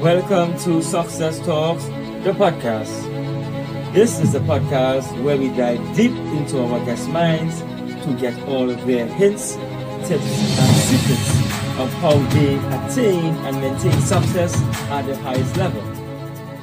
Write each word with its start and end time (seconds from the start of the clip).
Welcome 0.00 0.56
to 0.60 0.82
Success 0.82 1.38
Talks, 1.40 1.84
the 2.24 2.32
podcast. 2.32 2.88
This 3.92 4.18
is 4.18 4.32
the 4.32 4.38
podcast 4.38 5.22
where 5.22 5.36
we 5.36 5.48
dive 5.48 5.94
deep 5.94 6.12
into 6.12 6.58
our 6.62 6.82
guest 6.86 7.06
minds 7.10 7.60
to 7.60 8.16
get 8.18 8.32
all 8.48 8.70
of 8.70 8.86
their 8.86 9.06
hints, 9.06 9.56
tips, 10.08 10.24
and 10.58 10.76
secrets 10.88 11.30
of 11.78 11.92
how 12.00 12.16
they 12.32 12.54
attain 12.76 13.34
and 13.44 13.60
maintain 13.60 14.00
success 14.00 14.58
at 14.88 15.02
the 15.02 15.14
highest 15.16 15.54
level. 15.58 15.82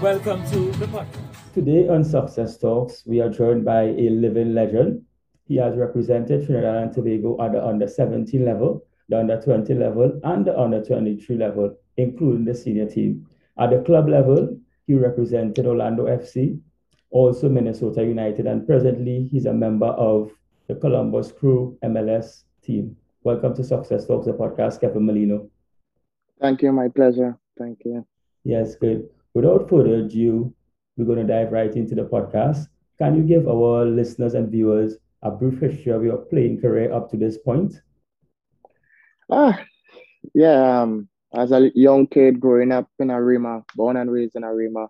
Welcome 0.02 0.44
to 0.50 0.72
the 0.80 0.88
podcast. 0.88 1.54
Today 1.54 1.88
on 1.90 2.04
Success 2.04 2.58
Talks, 2.58 3.04
we 3.06 3.22
are 3.22 3.30
joined 3.30 3.64
by 3.64 3.84
a 3.84 4.10
living 4.10 4.56
legend. 4.56 5.04
He 5.46 5.58
has 5.58 5.78
represented 5.78 6.48
Trinidad 6.48 6.76
and 6.76 6.92
Tobago 6.92 7.40
at 7.40 7.52
the 7.52 7.64
under 7.64 7.88
17 7.88 8.44
level, 8.44 8.84
the 9.10 9.20
under 9.20 9.40
20 9.40 9.76
level, 9.76 10.20
and 10.24 10.44
the 10.44 10.60
under 10.60 10.84
23 10.84 11.38
level, 11.38 11.78
including 11.98 12.46
the 12.46 12.54
senior 12.54 12.88
team. 12.88 13.28
At 13.60 13.72
the 13.72 13.82
club 13.82 14.08
level, 14.08 14.58
he 14.86 14.94
represented 14.94 15.66
Orlando 15.66 16.06
FC, 16.06 16.60
also 17.10 17.50
Minnesota 17.50 18.04
United, 18.04 18.46
and 18.46 18.66
presently 18.66 19.28
he's 19.32 19.48
a 19.48 19.54
member 19.54 19.88
of 19.88 20.32
the 20.68 20.76
Columbus 20.76 21.32
Crew 21.32 21.78
MLS 21.84 22.44
team. 22.62 22.96
Welcome 23.24 23.56
to 23.56 23.64
Success 23.64 24.06
Talks, 24.06 24.28
the 24.28 24.34
podcast, 24.34 24.80
Kevin 24.80 25.06
Molino. 25.06 25.50
Thank 26.40 26.62
you, 26.62 26.72
my 26.72 26.88
pleasure. 26.88 27.36
Thank 27.58 27.80
you. 27.84 28.06
Yes, 28.44 28.76
good. 28.76 29.10
Without 29.34 29.68
further 29.68 29.96
ado, 29.96 30.54
we're 30.96 31.06
going 31.06 31.26
to 31.26 31.34
dive 31.34 31.52
right 31.52 31.76
into 31.76 31.96
the 31.96 32.04
podcast. 32.04 32.68
Can 33.00 33.16
you 33.16 33.24
give 33.24 33.48
our 33.48 33.86
listeners 33.86 34.36
and 34.36 34.50
viewers 34.50 34.98
a 35.24 35.32
brief 35.32 35.60
history 35.60 35.92
of 35.92 36.04
your 36.04 36.18
playing 36.18 36.62
career 36.62 36.94
up 36.94 37.10
to 37.12 37.18
this 37.18 37.38
point? 37.38 37.82
Ah, 39.32 39.60
yeah. 40.34 40.82
Um, 40.82 41.10
as 41.38 41.52
a 41.52 41.72
young 41.76 42.08
kid 42.08 42.40
growing 42.40 42.72
up 42.72 42.90
in 43.00 43.12
Arima, 43.12 43.64
born 43.76 43.96
and 43.96 44.12
raised 44.12 44.36
in 44.36 44.44
Arima, 44.44 44.88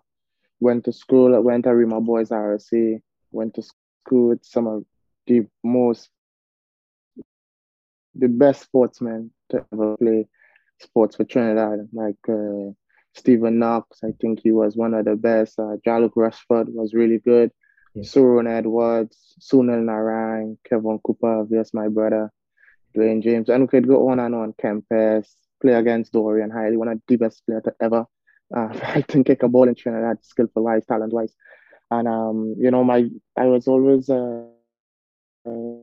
went 0.60 0.84
to 0.86 0.92
school, 0.92 1.40
went 1.42 1.64
to 1.64 1.70
Arima 1.70 2.00
Boys 2.00 2.30
RSA, 2.30 3.00
went 3.30 3.54
to 3.54 3.62
school 3.62 4.28
with 4.30 4.44
some 4.44 4.66
of 4.66 4.84
the 5.26 5.46
most, 5.62 6.08
the 8.14 8.28
best 8.28 8.62
sportsmen 8.62 9.30
to 9.50 9.64
ever 9.72 9.96
play 9.98 10.26
sports 10.80 11.16
for 11.16 11.24
Trinidad, 11.24 11.88
like 11.92 12.16
uh, 12.28 12.72
Stephen 13.14 13.58
Knox. 13.58 13.98
I 14.02 14.12
think 14.18 14.40
he 14.42 14.50
was 14.50 14.74
one 14.74 14.94
of 14.94 15.04
the 15.04 15.16
best. 15.16 15.58
Uh, 15.58 15.76
Jaluk 15.86 16.12
Rushford 16.16 16.68
was 16.70 16.94
really 16.94 17.18
good. 17.18 17.50
Yeah. 17.94 18.04
Suron 18.04 18.48
Edwards, 18.48 19.34
Sunil 19.38 19.82
Narine, 19.82 20.56
Kevin 20.68 20.98
Cooper, 21.04 21.46
yes, 21.50 21.74
my 21.74 21.88
brother, 21.88 22.30
Dwayne 22.96 23.22
James, 23.22 23.50
and 23.50 23.62
we 23.62 23.68
could 23.68 23.86
go 23.86 24.08
on 24.08 24.18
and 24.18 24.34
on. 24.34 24.54
Kempes, 24.54 25.28
play 25.60 25.74
against 25.74 26.12
Dorian 26.12 26.50
Highly, 26.50 26.76
one 26.76 26.88
of 26.88 27.00
the 27.06 27.16
best 27.16 27.44
players 27.46 27.64
ever. 27.80 28.06
Uh, 28.54 28.68
I 28.82 29.02
think 29.02 29.26
kick 29.26 29.42
a 29.42 29.48
ball 29.48 29.68
in 29.68 29.74
Trinidad, 29.74 30.18
skillful 30.22 30.64
wise, 30.64 30.86
talent 30.86 31.12
wise. 31.12 31.34
And 31.90 32.06
um, 32.08 32.54
you 32.58 32.70
know, 32.70 32.84
my 32.84 33.08
I 33.36 33.46
was 33.46 33.66
always 33.66 34.10
uh, 34.10 34.44
in 35.46 35.82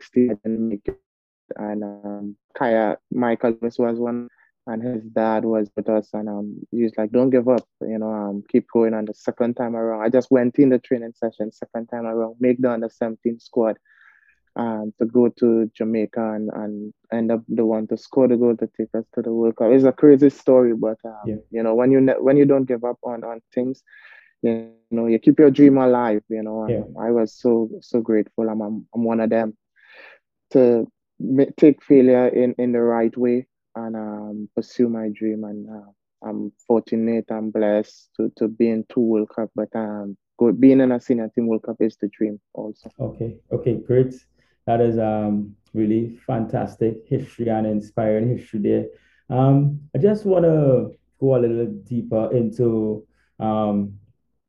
still 0.00 0.28
didn't 0.28 0.68
make 0.68 0.82
it. 0.86 1.00
And 1.56 1.82
um, 1.82 2.36
Kaya 2.56 2.96
Michael 3.10 3.56
was 3.60 3.78
one 3.78 4.28
and 4.66 4.82
his 4.82 5.02
dad 5.04 5.44
was 5.44 5.70
with 5.76 5.88
us 5.88 6.08
and 6.12 6.28
um 6.28 6.56
he's 6.70 6.92
like 6.96 7.10
don't 7.10 7.30
give 7.30 7.48
up 7.48 7.66
you 7.82 7.98
know 7.98 8.12
um 8.12 8.42
keep 8.48 8.66
going 8.72 8.94
and 8.94 9.08
the 9.08 9.14
second 9.14 9.54
time 9.54 9.74
around 9.74 10.02
I 10.02 10.08
just 10.08 10.30
went 10.30 10.58
in 10.58 10.68
the 10.68 10.78
training 10.78 11.12
session 11.14 11.52
second 11.52 11.86
time 11.88 12.06
around 12.06 12.36
make 12.40 12.60
down 12.60 12.80
the 12.80 12.86
under 12.86 12.90
17 12.90 13.40
squad 13.40 13.78
um 14.56 14.92
to 14.98 15.06
go 15.06 15.28
to 15.28 15.70
Jamaica 15.74 16.32
and, 16.34 16.50
and 16.52 16.94
end 17.12 17.32
up 17.32 17.42
the 17.48 17.64
one 17.64 17.86
to 17.88 17.96
score 17.96 18.28
the 18.28 18.36
goal 18.36 18.56
to 18.56 18.68
take 18.76 18.94
us 18.94 19.04
to 19.14 19.22
the 19.22 19.32
World 19.32 19.56
Cup 19.56 19.70
it's 19.70 19.84
a 19.84 19.92
crazy 19.92 20.30
story 20.30 20.74
but 20.74 20.98
um, 21.04 21.20
yeah. 21.26 21.36
you 21.50 21.62
know 21.62 21.74
when 21.74 21.90
you 21.90 22.00
ne- 22.00 22.20
when 22.20 22.36
you 22.36 22.44
don't 22.44 22.66
give 22.66 22.84
up 22.84 22.98
on 23.02 23.24
on 23.24 23.40
things 23.54 23.82
you 24.42 24.72
know 24.90 25.06
you 25.06 25.18
keep 25.18 25.38
your 25.38 25.50
dream 25.50 25.78
alive 25.78 26.22
you 26.28 26.42
know 26.42 26.66
yeah. 26.68 26.82
i 27.00 27.10
was 27.10 27.34
so 27.34 27.68
so 27.80 28.00
grateful. 28.00 28.48
I'm 28.48 28.60
i'm, 28.60 28.86
I'm 28.94 29.04
one 29.04 29.20
of 29.20 29.30
them 29.30 29.56
to 30.52 30.90
take 31.56 31.82
failure 31.82 32.28
in 32.28 32.54
in 32.58 32.72
the 32.72 32.80
right 32.80 33.14
way 33.16 33.46
and 33.76 33.96
um 33.96 34.48
pursue 34.54 34.88
my 34.88 35.10
dream. 35.14 35.44
And 35.44 35.68
uh, 35.68 36.28
i'm 36.28 36.52
fortunate 36.66 37.26
i'm 37.30 37.50
blessed 37.50 38.10
to 38.16 38.32
to 38.36 38.48
be 38.48 38.68
in 38.68 38.84
two 38.92 39.00
world 39.00 39.30
cup 39.34 39.50
but 39.54 39.68
um 39.74 40.16
go, 40.38 40.52
being 40.52 40.80
in 40.80 40.92
a 40.92 41.00
senior 41.00 41.30
team 41.34 41.46
world 41.46 41.62
cup 41.62 41.76
is 41.80 41.96
the 41.96 42.08
dream 42.08 42.40
also. 42.54 42.90
Okay. 42.98 43.36
Okay 43.52 43.74
great. 43.76 44.14
That 44.66 44.80
is 44.80 44.98
um 44.98 45.54
really 45.72 46.18
fantastic 46.26 47.06
history 47.06 47.48
and 47.48 47.66
inspiring 47.66 48.36
history 48.36 48.60
there. 48.60 48.86
Um 49.28 49.80
i 49.94 49.98
just 49.98 50.24
want 50.24 50.44
to 50.44 50.92
go 51.20 51.36
a 51.36 51.38
little 51.38 51.66
deeper 51.66 52.34
into 52.34 53.06
um 53.38 53.99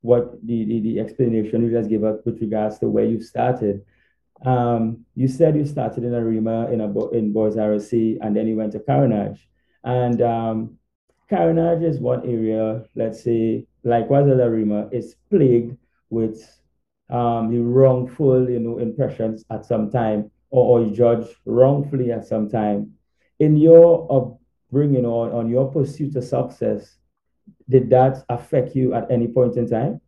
what 0.02 0.46
the, 0.46 0.66
the, 0.66 0.80
the 0.82 1.00
explanation 1.00 1.64
you 1.64 1.72
just 1.72 1.90
gave 1.90 2.04
us 2.04 2.20
with 2.26 2.42
regards 2.42 2.80
to 2.80 2.88
where 2.90 3.06
you 3.06 3.22
started. 3.22 3.86
Um, 4.44 5.06
you 5.16 5.28
said 5.28 5.56
you 5.56 5.66
started 5.66 6.04
in 6.04 6.16
Arima 6.16 6.72
in 6.72 6.82
a 6.82 7.10
in 7.10 7.32
Boys 7.32 7.56
RSC 7.56 8.18
and 8.22 8.36
then 8.36 8.48
you 8.48 8.56
went 8.56 8.72
to 8.74 8.80
Carenage. 8.80 9.40
And 9.84 10.22
um, 10.22 10.78
Carenage 11.32 11.84
is 11.84 12.00
one 12.00 12.26
area, 12.26 12.84
let's 12.96 13.24
say, 13.24 13.68
likewise 13.84 14.28
as 14.28 14.40
Arima, 14.40 14.90
is 14.92 15.16
plagued 15.30 15.78
with 16.10 16.42
um, 17.10 17.52
the 17.52 17.60
wrongful, 17.60 18.50
you 18.50 18.60
know, 18.60 18.80
impressions 18.80 19.46
at 19.52 19.66
some 19.66 19.92
time 19.92 20.32
or, 20.50 20.80
or 20.80 20.94
judged 20.94 21.36
wrongfully 21.46 22.12
at 22.12 22.26
some 22.26 22.50
time. 22.50 22.94
In 23.40 23.58
your 23.58 24.08
upbringing 24.12 25.06
or 25.06 25.32
on 25.32 25.50
your 25.50 25.72
pursuit 25.72 26.16
of 26.16 26.24
success, 26.24 26.98
did 27.70 27.90
that 27.90 28.24
affect 28.30 28.76
you 28.76 28.94
at 28.94 29.10
any 29.10 29.28
point 29.28 29.58
in 29.58 29.70
time? 29.70 30.02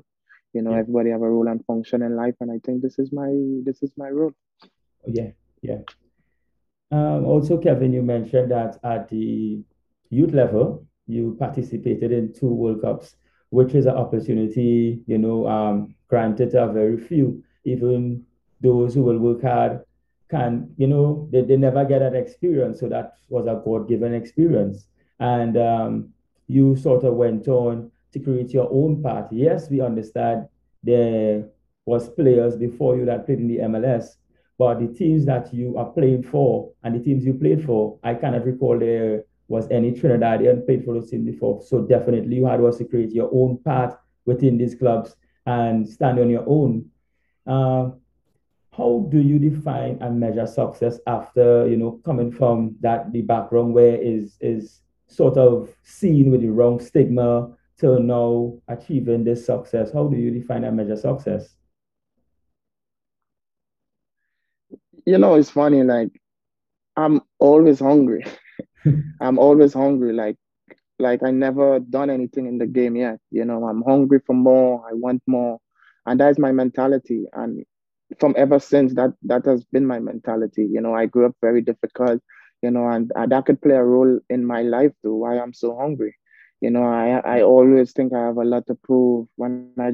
You 0.53 0.61
know, 0.61 0.71
yeah. 0.71 0.79
everybody 0.79 1.11
have 1.11 1.21
a 1.21 1.29
role 1.29 1.47
and 1.47 1.63
function 1.65 2.01
in 2.01 2.15
life, 2.15 2.35
and 2.39 2.51
I 2.51 2.59
think 2.65 2.81
this 2.81 2.99
is 2.99 3.11
my 3.11 3.31
this 3.63 3.83
is 3.83 3.91
my 3.97 4.09
role. 4.09 4.33
Yeah, 5.05 5.31
yeah. 5.61 5.79
Um, 6.91 7.25
also, 7.25 7.57
Kevin, 7.57 7.93
you 7.93 8.01
mentioned 8.01 8.51
that 8.51 8.79
at 8.83 9.09
the 9.09 9.61
youth 10.09 10.33
level, 10.33 10.85
you 11.05 11.35
participated 11.39 12.11
in 12.11 12.33
two 12.33 12.47
World 12.47 12.81
Cups, 12.81 13.15
which 13.49 13.75
is 13.75 13.85
an 13.85 13.95
opportunity, 13.95 15.01
you 15.05 15.17
know, 15.17 15.47
um, 15.47 15.95
granted 16.07 16.51
to 16.51 16.71
very 16.71 16.97
few. 16.97 17.43
Even 17.65 18.25
those 18.61 18.93
who 18.93 19.03
will 19.03 19.19
work 19.19 19.41
hard 19.41 19.81
can, 20.29 20.73
you 20.77 20.87
know, 20.87 21.27
they, 21.31 21.41
they 21.41 21.57
never 21.57 21.85
get 21.85 21.99
that 21.99 22.15
experience. 22.15 22.79
So 22.79 22.89
that 22.89 23.13
was 23.29 23.47
a 23.47 23.61
God 23.63 23.87
given 23.87 24.13
experience. 24.13 24.87
And 25.19 25.57
um, 25.57 26.09
you 26.47 26.75
sort 26.75 27.03
of 27.03 27.15
went 27.15 27.47
on 27.47 27.91
to 28.17 28.23
create 28.23 28.51
your 28.51 28.69
own 28.71 29.01
path. 29.03 29.27
Yes, 29.31 29.69
we 29.69 29.81
understand 29.81 30.47
there 30.83 31.49
was 31.85 32.09
players 32.09 32.55
before 32.55 32.97
you 32.97 33.05
that 33.05 33.25
played 33.25 33.39
in 33.39 33.47
the 33.47 33.57
MLS, 33.59 34.15
but 34.57 34.79
the 34.79 34.87
teams 34.87 35.25
that 35.25 35.53
you 35.53 35.77
are 35.77 35.85
playing 35.85 36.23
for 36.23 36.71
and 36.83 36.95
the 36.95 37.03
teams 37.03 37.25
you 37.25 37.33
played 37.33 37.63
for, 37.63 37.99
I 38.03 38.13
cannot 38.13 38.45
recall 38.45 38.77
there 38.77 39.23
was 39.47 39.67
any 39.71 39.91
Trinidadian 39.91 40.65
played 40.65 40.83
for 40.83 40.93
those 40.93 41.09
teams 41.09 41.25
before. 41.25 41.61
So 41.61 41.83
definitely 41.83 42.35
you 42.35 42.45
had 42.45 42.57
to 42.57 42.85
create 42.85 43.11
your 43.11 43.29
own 43.33 43.59
path 43.63 43.95
within 44.25 44.57
these 44.57 44.75
clubs 44.75 45.15
and 45.45 45.87
stand 45.87 46.19
on 46.19 46.29
your 46.29 46.43
own. 46.45 46.89
Uh, 47.45 47.91
how 48.77 49.07
do 49.09 49.19
you 49.19 49.39
define 49.39 49.97
and 50.01 50.19
measure 50.19 50.45
success 50.45 50.99
after 51.07 51.67
you 51.67 51.77
know 51.77 51.99
coming 52.05 52.31
from 52.31 52.75
that 52.79 53.11
the 53.11 53.21
background 53.21 53.73
where 53.73 53.95
is 53.95 54.37
is 54.39 54.81
sort 55.07 55.37
of 55.37 55.73
seen 55.83 56.29
with 56.29 56.41
the 56.41 56.49
wrong 56.49 56.79
stigma 56.79 57.49
to 57.79 57.99
now 57.99 58.57
achieving 58.67 59.23
this 59.23 59.45
success? 59.45 59.91
How 59.91 60.07
do 60.07 60.17
you 60.17 60.31
define 60.31 60.63
and 60.63 60.77
measure 60.77 60.95
success? 60.95 61.55
You 65.05 65.17
know, 65.17 65.35
it's 65.35 65.49
funny. 65.49 65.83
Like 65.83 66.09
I'm 66.95 67.21
always 67.39 67.79
hungry. 67.79 68.25
I'm 69.21 69.39
always 69.39 69.73
hungry. 69.73 70.13
Like 70.13 70.35
like 70.99 71.23
I 71.23 71.31
never 71.31 71.79
done 71.79 72.09
anything 72.09 72.47
in 72.47 72.57
the 72.57 72.67
game 72.67 72.95
yet. 72.95 73.19
You 73.31 73.45
know, 73.45 73.65
I'm 73.65 73.83
hungry 73.83 74.19
for 74.25 74.33
more. 74.33 74.83
I 74.89 74.93
want 74.93 75.21
more, 75.27 75.59
and 76.05 76.19
that's 76.19 76.39
my 76.39 76.51
mentality. 76.51 77.25
And 77.33 77.63
from 78.19 78.33
ever 78.37 78.59
since 78.59 78.93
that 78.95 79.13
that 79.23 79.45
has 79.45 79.63
been 79.65 79.85
my 79.85 79.99
mentality. 79.99 80.67
You 80.69 80.81
know, 80.81 80.93
I 80.93 81.05
grew 81.05 81.25
up 81.25 81.35
very 81.41 81.61
difficult, 81.61 82.21
you 82.61 82.71
know, 82.71 82.87
and, 82.87 83.11
and 83.15 83.31
that 83.31 83.45
could 83.45 83.61
play 83.61 83.75
a 83.75 83.83
role 83.83 84.19
in 84.29 84.45
my 84.45 84.61
life 84.61 84.93
too, 85.03 85.15
why 85.15 85.39
I'm 85.39 85.53
so 85.53 85.77
hungry. 85.77 86.15
You 86.61 86.71
know, 86.71 86.83
I 86.83 87.19
I 87.37 87.41
always 87.41 87.91
think 87.91 88.13
I 88.13 88.25
have 88.25 88.37
a 88.37 88.43
lot 88.43 88.67
to 88.67 88.75
prove 88.75 89.27
when 89.35 89.71
I 89.79 89.91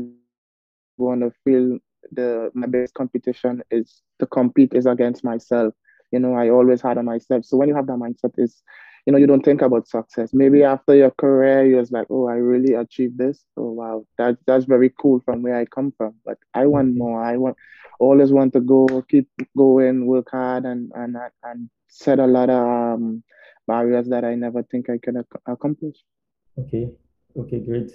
go 1.00 1.10
on 1.10 1.20
the 1.20 1.32
field. 1.44 1.80
The 2.12 2.52
my 2.54 2.68
best 2.68 2.94
competition 2.94 3.64
is 3.72 4.02
to 4.20 4.26
compete 4.26 4.74
is 4.74 4.86
against 4.86 5.24
myself. 5.24 5.74
You 6.12 6.20
know, 6.20 6.36
I 6.36 6.50
always 6.50 6.82
had 6.82 6.98
on 6.98 7.06
myself. 7.06 7.46
So 7.46 7.58
when 7.58 7.70
you 7.70 7.76
have 7.76 7.88
that 7.88 7.98
mindset, 7.98 8.34
is 8.38 8.62
you 9.06 9.12
know, 9.12 9.20
you 9.20 9.28
don't 9.28 9.44
think 9.44 9.62
about 9.62 9.88
success. 9.88 10.34
Maybe 10.34 10.64
after 10.64 10.96
your 10.96 11.12
career, 11.12 11.66
you're 11.66 11.84
like, 11.92 12.08
oh, 12.10 12.28
I 12.28 12.36
really 12.36 12.74
achieved 12.74 13.18
this. 13.18 13.44
Oh 13.58 13.72
wow, 13.72 14.06
that 14.18 14.38
that's 14.46 14.66
very 14.66 14.94
cool 14.98 15.22
from 15.26 15.42
where 15.42 15.58
I 15.58 15.66
come 15.66 15.94
from. 15.98 16.16
But 16.26 16.38
I 16.54 16.66
want 16.68 16.90
mm-hmm. 16.90 17.00
more. 17.00 17.24
I 17.24 17.38
want 17.38 17.58
always 18.00 18.32
want 18.32 18.54
to 18.54 18.62
go, 18.62 18.88
keep 19.10 19.28
going, 19.58 20.06
work 20.06 20.30
hard, 20.32 20.66
and 20.66 20.92
and 20.96 21.18
and 21.44 21.70
set 21.90 22.20
a 22.20 22.28
lot 22.28 22.50
of 22.50 22.66
um, 22.66 23.24
barriers 23.68 24.08
that 24.08 24.24
I 24.24 24.36
never 24.36 24.64
think 24.64 24.90
I 24.90 25.00
can 25.02 25.18
ac- 25.18 25.44
accomplish. 25.46 25.98
Okay, 26.58 26.90
okay, 27.38 27.60
great. 27.60 27.92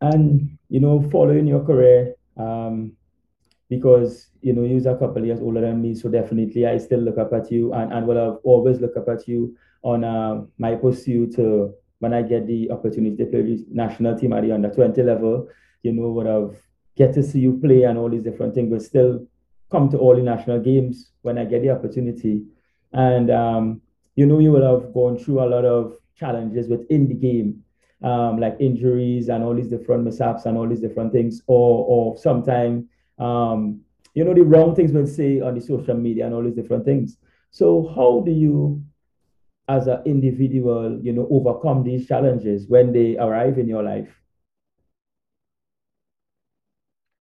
And 0.00 0.58
you 0.68 0.80
know, 0.80 1.00
following 1.10 1.46
your 1.46 1.64
career, 1.64 2.14
um, 2.36 2.92
because 3.70 4.28
you 4.42 4.52
know 4.52 4.62
you're 4.62 4.88
a 4.88 4.98
couple 4.98 5.24
years 5.24 5.40
older 5.40 5.60
than 5.62 5.80
me, 5.80 5.94
so 5.94 6.08
definitely 6.08 6.66
I 6.66 6.78
still 6.78 7.00
look 7.00 7.18
up 7.18 7.32
at 7.32 7.50
you, 7.50 7.72
and 7.72 7.92
and 7.92 8.06
will 8.06 8.16
have 8.16 8.38
always 8.44 8.80
look 8.80 8.96
up 8.96 9.08
at 9.08 9.26
you 9.26 9.56
on 9.82 10.04
uh, 10.04 10.42
my 10.58 10.74
pursuit 10.74 11.34
to 11.36 11.74
when 12.00 12.12
I 12.12 12.22
get 12.22 12.46
the 12.46 12.70
opportunity 12.70 13.16
to 13.16 13.26
play 13.26 13.42
the 13.42 13.64
national 13.70 14.18
team 14.18 14.32
at 14.32 14.42
the 14.42 14.52
under 14.52 14.70
20 14.70 15.02
level, 15.02 15.48
you 15.82 15.92
know, 15.92 16.10
would 16.10 16.26
have 16.26 16.56
get 16.96 17.14
to 17.14 17.22
see 17.22 17.40
you 17.40 17.58
play 17.62 17.84
and 17.84 17.98
all 17.98 18.10
these 18.10 18.22
different 18.22 18.54
things, 18.54 18.70
but 18.70 18.82
still 18.82 19.26
come 19.70 19.88
to 19.90 19.98
all 19.98 20.14
the 20.14 20.22
national 20.22 20.60
games 20.60 21.12
when 21.22 21.38
I 21.38 21.44
get 21.44 21.62
the 21.62 21.70
opportunity. 21.70 22.44
And 22.92 23.30
um, 23.30 23.80
you 24.16 24.26
know, 24.26 24.38
you 24.38 24.52
will 24.52 24.80
have 24.80 24.92
gone 24.92 25.18
through 25.18 25.40
a 25.40 25.48
lot 25.48 25.64
of 25.64 25.96
challenges 26.16 26.68
within 26.68 27.08
the 27.08 27.14
game, 27.14 27.62
um, 28.02 28.38
like 28.38 28.56
injuries 28.60 29.28
and 29.28 29.44
all 29.44 29.54
these 29.54 29.68
different 29.68 30.04
mishaps 30.04 30.46
and 30.46 30.56
all 30.56 30.68
these 30.68 30.80
different 30.80 31.12
things, 31.12 31.42
or 31.46 31.84
or 31.88 32.16
sometimes 32.16 32.84
um, 33.18 33.80
you 34.14 34.24
know 34.24 34.34
the 34.34 34.42
wrong 34.42 34.74
things 34.74 34.92
we'll 34.92 35.06
say 35.06 35.40
on 35.40 35.54
the 35.54 35.60
social 35.60 35.94
media 35.96 36.26
and 36.26 36.34
all 36.34 36.42
these 36.42 36.54
different 36.54 36.84
things. 36.84 37.18
So 37.50 37.92
how 37.94 38.22
do 38.24 38.32
you, 38.32 38.82
as 39.68 39.86
an 39.86 40.02
individual, 40.04 40.98
you 41.02 41.12
know, 41.12 41.28
overcome 41.30 41.82
these 41.84 42.06
challenges 42.06 42.68
when 42.68 42.92
they 42.92 43.16
arrive 43.16 43.58
in 43.58 43.68
your 43.68 43.82
life? 43.82 44.20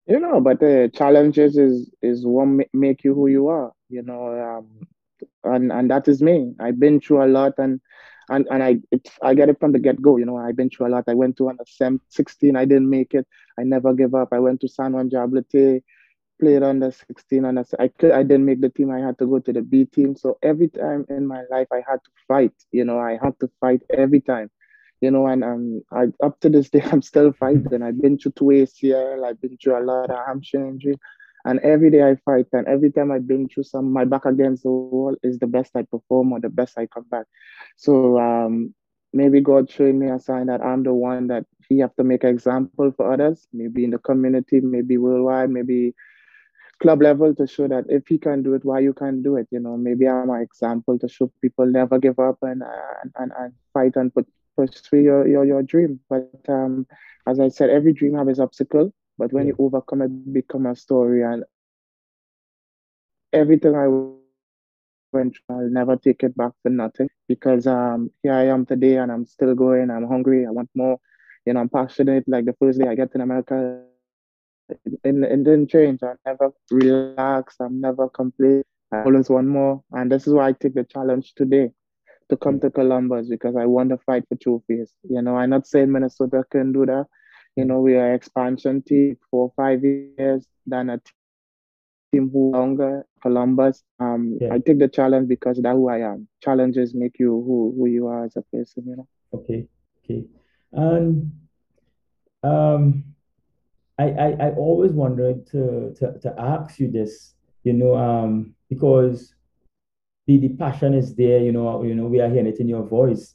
you 0.07 0.19
know 0.19 0.41
but 0.41 0.61
the 0.61 0.91
challenges 0.95 1.57
is 1.57 1.91
is 2.03 2.27
what 2.27 2.47
make 2.73 3.05
you 3.05 3.15
who 3.15 3.27
you 3.29 3.49
are 3.49 3.73
you 3.89 4.03
know 4.03 4.27
um, 4.43 4.87
and 5.45 5.73
and 5.73 5.91
that 5.91 6.09
is 6.09 6.23
me 6.23 6.53
i've 6.61 6.79
been 6.79 7.01
through 7.01 7.25
a 7.25 7.29
lot 7.29 7.53
and 7.59 7.81
and 8.29 8.47
and 8.51 8.63
i 8.63 8.77
i 9.23 9.35
get 9.35 9.49
it 9.49 9.59
from 9.59 9.73
the 9.73 9.79
get-go 9.79 10.17
you 10.17 10.25
know 10.25 10.37
i've 10.37 10.57
been 10.57 10.71
through 10.71 10.87
a 10.87 10.89
lot. 10.89 11.05
I 11.09 11.15
went 11.15 11.37
to 11.39 11.49
under 11.49 11.65
16 11.67 12.57
i 12.57 12.65
didn't 12.65 12.89
make 12.89 13.15
it. 13.15 13.27
I 13.59 13.63
never 13.63 13.95
give 13.95 14.15
up. 14.15 14.29
I 14.33 14.39
went 14.41 14.61
to 14.63 14.69
san 14.69 14.93
juan 14.93 15.11
Jabloteh 15.11 15.83
played 16.41 16.63
under 16.65 16.91
16 16.91 17.45
and 17.45 17.65
I, 17.79 17.89
could, 17.89 18.11
I 18.11 18.25
didn't 18.25 18.45
make 18.45 18.61
the 18.61 18.69
team. 18.69 18.91
I 18.91 18.99
had 18.99 19.19
to 19.19 19.27
go 19.27 19.39
to 19.39 19.53
the 19.53 19.63
b 19.63 19.85
team. 19.85 20.17
So 20.17 20.37
every 20.43 20.69
time 20.69 21.07
in 21.09 21.27
my 21.27 21.43
life 21.51 21.69
i 21.73 21.83
had 21.89 22.03
to 22.05 22.11
fight 22.27 22.55
you 22.73 22.85
know 22.85 22.99
i 22.99 23.19
had 23.23 23.39
to 23.41 23.51
fight 23.61 23.83
every 23.91 24.21
time 24.21 24.51
you 25.05 25.11
know, 25.11 25.27
and 25.27 25.45
um, 25.45 25.83
I, 25.93 26.07
up 26.25 26.41
to 26.41 26.49
this 26.49 26.71
day, 26.71 26.81
I'm 26.93 27.03
still 27.03 27.31
fighting. 27.33 27.83
I've 27.83 28.01
been 28.01 28.17
through 28.19 28.33
two 28.33 28.45
ACL, 28.45 29.29
I've 29.29 29.41
been 29.41 29.59
through 29.59 29.79
a 29.79 29.85
lot 29.85 30.11
of 30.11 30.27
hamstring 30.27 30.69
injury, 30.69 30.99
and 31.45 31.61
every 31.61 31.91
day 31.91 32.03
I 32.03 32.17
fight. 32.25 32.47
And 32.53 32.67
every 32.67 32.91
time 32.91 33.11
I've 33.11 33.27
been 33.27 33.49
through 33.49 33.65
some, 33.65 33.93
my 33.93 34.05
back 34.05 34.25
against 34.25 34.63
the 34.63 34.71
wall 34.71 35.17
is 35.23 35.39
the 35.39 35.47
best 35.47 35.77
I 35.77 35.83
perform 35.83 36.33
or 36.33 36.41
the 36.41 36.49
best 36.49 36.79
I 36.79 36.87
come 36.87 37.05
back. 37.11 37.27
So 37.77 38.19
um, 38.19 38.75
maybe 39.13 39.41
God 39.41 39.71
showing 39.71 39.99
me 39.99 40.09
a 40.09 40.19
sign 40.19 40.47
that 40.47 40.63
I'm 40.63 40.83
the 40.83 40.95
one 40.95 41.29
that 41.29 41.45
He 41.69 41.79
have 41.81 41.95
to 41.97 42.05
make 42.05 42.25
an 42.25 42.31
example 42.31 42.93
for 42.97 43.13
others, 43.13 43.47
maybe 43.53 43.85
in 43.85 43.91
the 43.91 43.99
community, 43.99 44.61
maybe 44.61 44.99
worldwide, 44.99 45.51
maybe 45.51 45.95
club 46.81 47.03
level 47.03 47.35
to 47.35 47.47
show 47.47 47.69
that 47.69 47.85
if 47.89 48.07
he 48.09 48.19
can 48.19 48.43
do 48.43 48.55
it, 48.55 48.65
why 48.65 48.81
you 48.81 48.93
can't 48.93 49.23
do 49.23 49.37
it. 49.37 49.47
You 49.51 49.61
know, 49.61 49.77
maybe 49.77 50.09
I'm 50.09 50.31
an 50.31 50.43
example 50.43 50.99
to 50.99 51.09
show 51.09 51.31
people 51.41 51.67
never 51.67 51.99
give 51.99 52.19
up 52.19 52.39
and 52.43 52.63
and, 53.17 53.33
and, 53.39 53.53
fight 53.73 53.97
and 53.97 54.13
put 54.13 54.27
pursue 54.57 54.99
your, 54.99 55.27
your, 55.27 55.45
your 55.45 55.63
dream. 55.63 56.01
But 56.09 56.31
um, 56.49 56.87
as 57.27 57.41
I 57.41 57.49
said, 57.49 57.71
every 57.71 57.93
dream 57.93 58.15
has 58.15 58.29
its 58.29 58.39
obstacle. 58.39 58.93
But 59.19 59.33
when 59.33 59.47
yeah. 59.47 59.53
you 59.57 59.65
overcome 59.65 60.03
it, 60.03 60.33
become 60.33 60.67
a 60.67 60.77
story. 60.77 61.23
And 61.23 61.45
everything 63.33 63.75
I 63.75 63.89
went 65.13 65.37
through, 65.37 65.57
I'll 65.57 65.71
never 65.71 65.97
take 65.97 66.23
it 66.23 66.37
back 66.37 66.53
for 66.63 66.71
nothing. 66.71 67.09
Because 67.29 67.67
um, 67.67 68.11
here 68.23 68.35
I 68.35 68.47
am 68.47 68.67
today, 68.67 68.97
and 68.99 69.11
I'm 69.11 69.27
still 69.27 69.55
going. 69.55 69.91
I'm 69.91 70.07
hungry. 70.07 70.47
I 70.47 70.51
want 70.51 70.71
more. 70.75 70.99
You 71.47 71.53
know, 71.55 71.61
I'm 71.61 71.69
passionate. 71.69 72.25
Like 72.27 72.45
the 72.45 72.57
first 72.59 72.81
day 72.81 72.89
I 72.89 72.95
get 72.95 73.15
in 73.15 73.21
America, 73.21 73.83
it, 74.69 74.79
it 75.05 75.45
didn't 75.45 75.69
change. 75.69 76.01
I 76.03 76.15
never 76.27 76.53
relax. 76.71 77.57
I'm 77.61 77.81
never 77.81 78.09
complete. 78.09 78.65
I 78.93 79.03
always 79.03 79.29
want 79.29 79.47
more. 79.47 79.83
And 79.93 80.11
this 80.11 80.27
is 80.27 80.33
why 80.33 80.49
I 80.49 80.53
take 80.53 80.75
the 80.75 80.85
challenge 80.85 81.35
today 81.35 81.71
to 82.31 82.37
come 82.37 82.61
to 82.61 82.71
Columbus 82.71 83.29
because 83.29 83.57
I 83.57 83.67
want 83.67 83.91
to 83.91 83.99
fight 83.99 84.25
for 84.29 84.37
trophies. 84.37 84.93
You 85.09 85.21
know, 85.23 85.37
I'm 85.37 85.51
not 85.51 85.67
saying 85.67 85.93
Minnesota 85.93 86.45
can 86.51 86.73
do 86.73 86.87
that. 86.87 87.07
You 87.57 87.65
know, 87.65 87.81
we 87.81 87.95
are 87.95 88.15
expansion 88.15 88.83
team 88.83 89.17
for 89.31 89.53
five 89.57 89.85
years, 89.85 90.47
than 90.67 90.91
a 90.91 91.01
team 92.13 92.31
who 92.33 92.51
longer 92.53 93.07
Columbus. 93.23 93.83
Um, 94.01 94.39
yeah. 94.41 94.53
I 94.53 94.59
take 94.59 94.79
the 94.79 94.89
challenge 94.89 95.29
because 95.29 95.61
that's 95.63 95.75
who 95.75 95.89
I 95.89 95.99
am. 95.99 96.29
Challenges 96.43 96.95
make 96.95 97.19
you 97.19 97.31
who 97.31 97.75
who 97.77 97.87
you 97.87 98.07
are 98.07 98.25
as 98.25 98.37
a 98.37 98.43
person. 98.43 98.85
You 98.87 98.97
know. 98.97 99.09
Okay. 99.33 99.69
Okay. 100.05 100.25
And 100.73 101.33
um, 102.43 103.05
I 103.99 104.11
I, 104.11 104.29
I 104.41 104.51
always 104.51 104.93
wanted 104.93 105.47
to, 105.49 105.95
to 105.99 106.19
to 106.21 106.35
ask 106.39 106.79
you 106.79 106.91
this. 106.91 107.35
You 107.63 107.73
know, 107.73 107.95
um, 107.97 108.55
because 108.69 109.35
the 110.27 110.39
the 110.39 110.51
passion 110.51 110.95
is 110.95 111.15
there. 111.15 111.41
You 111.41 111.53
know, 111.53 111.83
you 111.83 111.95
know, 111.95 112.07
we 112.07 112.21
are 112.21 112.29
hearing 112.29 112.47
it 112.47 112.61
in 112.61 112.69
your 112.69 112.83
voice. 112.83 113.35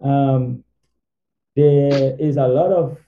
Um, 0.00 0.62
there 1.54 2.16
is 2.20 2.36
a 2.36 2.46
lot 2.46 2.70
of 2.70 2.98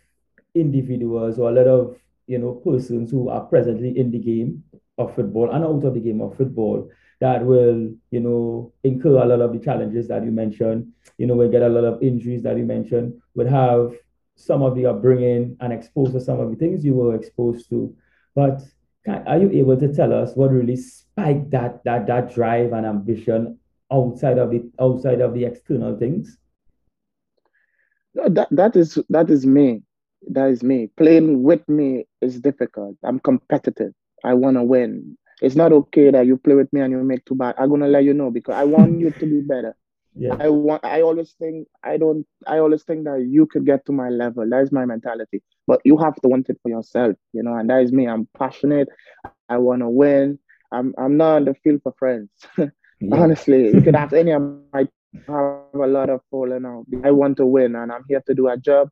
individuals 0.54 1.38
or 1.38 1.50
a 1.50 1.52
lot 1.52 1.66
of 1.66 1.96
you 2.26 2.38
know 2.38 2.52
persons 2.52 3.10
who 3.10 3.28
are 3.28 3.44
presently 3.46 3.98
in 3.98 4.10
the 4.10 4.18
game 4.18 4.62
of 4.98 5.14
football 5.14 5.50
and 5.50 5.64
out 5.64 5.84
of 5.84 5.94
the 5.94 6.00
game 6.00 6.20
of 6.20 6.36
football 6.36 6.90
that 7.20 7.44
will 7.44 7.90
you 8.10 8.20
know 8.20 8.72
incur 8.84 9.22
a 9.22 9.26
lot 9.26 9.40
of 9.40 9.52
the 9.52 9.58
challenges 9.58 10.08
that 10.08 10.24
you 10.24 10.30
mentioned. 10.30 10.92
You 11.16 11.26
know 11.26 11.34
will 11.34 11.50
get 11.50 11.62
a 11.62 11.68
lot 11.68 11.84
of 11.84 12.02
injuries 12.02 12.42
that 12.42 12.56
you 12.56 12.64
mentioned. 12.64 13.20
Would 13.34 13.48
have 13.48 13.92
some 14.36 14.62
of 14.62 14.76
the 14.76 14.86
upbringing 14.86 15.56
and 15.60 15.72
exposed 15.72 16.12
to 16.12 16.20
some 16.20 16.38
of 16.38 16.50
the 16.50 16.56
things 16.56 16.84
you 16.84 16.94
were 16.94 17.14
exposed 17.14 17.68
to. 17.70 17.94
But 18.36 18.62
can, 19.04 19.26
are 19.26 19.38
you 19.38 19.50
able 19.50 19.76
to 19.78 19.92
tell 19.92 20.12
us 20.12 20.36
what 20.36 20.52
really 20.52 20.76
spiked 20.76 21.50
that 21.50 21.82
that 21.84 22.06
that 22.06 22.34
drive 22.34 22.72
and 22.72 22.86
ambition 22.86 23.58
outside 23.90 24.38
of 24.38 24.50
the 24.50 24.70
outside 24.80 25.20
of 25.20 25.34
the 25.34 25.44
external 25.44 25.98
things? 25.98 26.38
No, 28.14 28.28
that 28.28 28.48
that 28.52 28.76
is 28.76 28.98
that 29.08 29.28
is 29.28 29.44
me 29.44 29.82
that 30.30 30.50
is 30.50 30.62
me. 30.62 30.88
Playing 30.96 31.42
with 31.42 31.66
me 31.68 32.06
is 32.20 32.40
difficult. 32.40 32.96
I'm 33.04 33.20
competitive. 33.20 33.92
I 34.24 34.34
want 34.34 34.56
to 34.56 34.62
win. 34.62 35.16
It's 35.40 35.54
not 35.54 35.72
okay 35.72 36.10
that 36.10 36.26
you 36.26 36.36
play 36.36 36.54
with 36.54 36.72
me 36.72 36.80
and 36.80 36.92
you 36.92 37.02
make 37.04 37.24
too 37.24 37.36
bad. 37.36 37.54
I'm 37.58 37.70
gonna 37.70 37.88
let 37.88 38.04
you 38.04 38.14
know 38.14 38.30
because 38.30 38.54
I 38.54 38.64
want 38.64 38.98
you 38.98 39.10
to 39.10 39.26
be 39.26 39.40
better. 39.40 39.76
Yeah. 40.20 40.34
I 40.40 40.48
want. 40.48 40.84
I 40.84 41.02
always 41.02 41.36
think. 41.38 41.68
I 41.84 41.96
don't. 41.96 42.26
I 42.44 42.58
always 42.58 42.82
think 42.82 43.04
that 43.04 43.24
you 43.28 43.46
could 43.46 43.64
get 43.64 43.86
to 43.86 43.92
my 43.92 44.08
level. 44.08 44.48
That 44.48 44.62
is 44.62 44.72
my 44.72 44.84
mentality. 44.84 45.44
But 45.68 45.80
you 45.84 45.96
have 45.98 46.16
to 46.16 46.28
want 46.28 46.48
it 46.48 46.58
for 46.60 46.70
yourself. 46.70 47.14
You 47.32 47.44
know, 47.44 47.54
and 47.54 47.70
that 47.70 47.82
is 47.82 47.92
me. 47.92 48.08
I'm 48.08 48.26
passionate. 48.36 48.88
I 49.48 49.58
want 49.58 49.82
to 49.82 49.88
win. 49.88 50.40
I'm. 50.72 50.92
I'm 50.98 51.16
not 51.18 51.36
on 51.36 51.44
the 51.44 51.54
field 51.62 51.82
for 51.84 51.94
friends. 52.00 52.30
yeah. 52.58 52.66
Honestly, 53.12 53.66
you 53.74 53.80
could 53.80 53.94
ask 53.94 54.12
any 54.12 54.32
of 54.32 54.42
my 54.72 54.88
have 55.28 55.62
a 55.74 55.86
lot 55.86 56.10
of 56.10 56.20
falling 56.32 56.64
out. 56.64 56.86
I 57.04 57.12
want 57.12 57.36
to 57.36 57.46
win, 57.46 57.76
and 57.76 57.92
I'm 57.92 58.04
here 58.08 58.22
to 58.26 58.34
do 58.34 58.48
a 58.48 58.56
job 58.56 58.88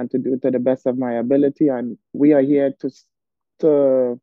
and 0.00 0.10
to 0.10 0.18
do 0.18 0.38
to 0.42 0.50
the 0.50 0.58
best 0.58 0.86
of 0.86 0.98
my 0.98 1.12
ability. 1.12 1.68
And 1.68 1.98
we 2.12 2.32
are 2.32 2.42
here 2.42 2.72
to 2.80 2.90
to 3.60 4.20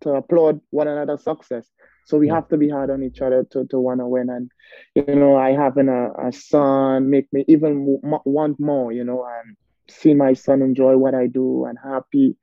to 0.00 0.10
applaud 0.10 0.60
one 0.70 0.88
another's 0.88 1.24
success. 1.24 1.66
So 2.06 2.18
we 2.18 2.28
have 2.28 2.48
to 2.48 2.56
be 2.56 2.68
hard 2.68 2.90
on 2.90 3.02
each 3.02 3.20
other 3.20 3.46
to, 3.52 3.66
to 3.66 3.78
want 3.78 4.00
to 4.00 4.06
win. 4.06 4.30
And, 4.30 4.50
you 4.94 5.14
know, 5.14 5.36
I 5.36 5.52
having 5.52 5.88
a, 5.88 6.10
a 6.28 6.32
son 6.32 7.08
make 7.08 7.32
me 7.32 7.44
even 7.46 7.84
want 8.02 8.58
more, 8.58 8.90
you 8.90 9.04
know, 9.04 9.24
and 9.24 9.56
see 9.88 10.14
my 10.14 10.32
son 10.34 10.62
enjoy 10.62 10.96
what 10.96 11.14
I 11.14 11.28
do 11.28 11.66
and 11.66 11.78
happy 11.78 12.36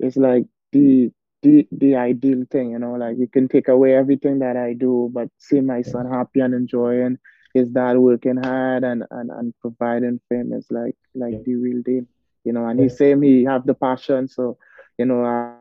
is 0.00 0.16
like 0.16 0.44
the, 0.72 1.10
the, 1.42 1.66
the 1.72 1.96
ideal 1.96 2.44
thing, 2.50 2.72
you 2.72 2.78
know, 2.78 2.94
like 2.94 3.16
you 3.18 3.28
can 3.28 3.48
take 3.48 3.68
away 3.68 3.94
everything 3.94 4.40
that 4.40 4.56
I 4.56 4.74
do, 4.74 5.10
but 5.14 5.28
see 5.38 5.60
my 5.60 5.82
son 5.82 6.10
happy 6.10 6.40
and 6.40 6.52
enjoying 6.52 7.18
his 7.54 7.70
dad 7.70 7.96
working 7.96 8.36
hard 8.36 8.84
and, 8.84 9.04
and, 9.10 9.30
and 9.30 9.54
providing 9.62 10.20
for 10.28 10.36
him 10.36 10.52
is 10.52 10.66
like, 10.70 10.96
like 11.14 11.32
yeah. 11.32 11.38
the 11.46 11.54
real 11.56 11.80
deal 11.82 12.04
you 12.46 12.52
know, 12.52 12.66
and 12.66 12.78
yeah. 12.78 12.84
he's 12.84 12.96
saying 12.96 13.22
he 13.22 13.44
have 13.44 13.66
the 13.66 13.74
passion. 13.74 14.28
So, 14.28 14.56
you 14.96 15.04
know, 15.04 15.24
I, 15.24 15.56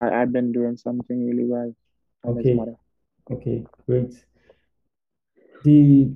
I 0.00 0.20
have 0.20 0.32
been 0.32 0.52
doing 0.52 0.76
something 0.76 1.26
really 1.26 1.44
well. 1.44 1.74
Okay. 2.26 2.58
Okay, 3.30 3.64
great. 3.86 4.14
The 5.64 6.10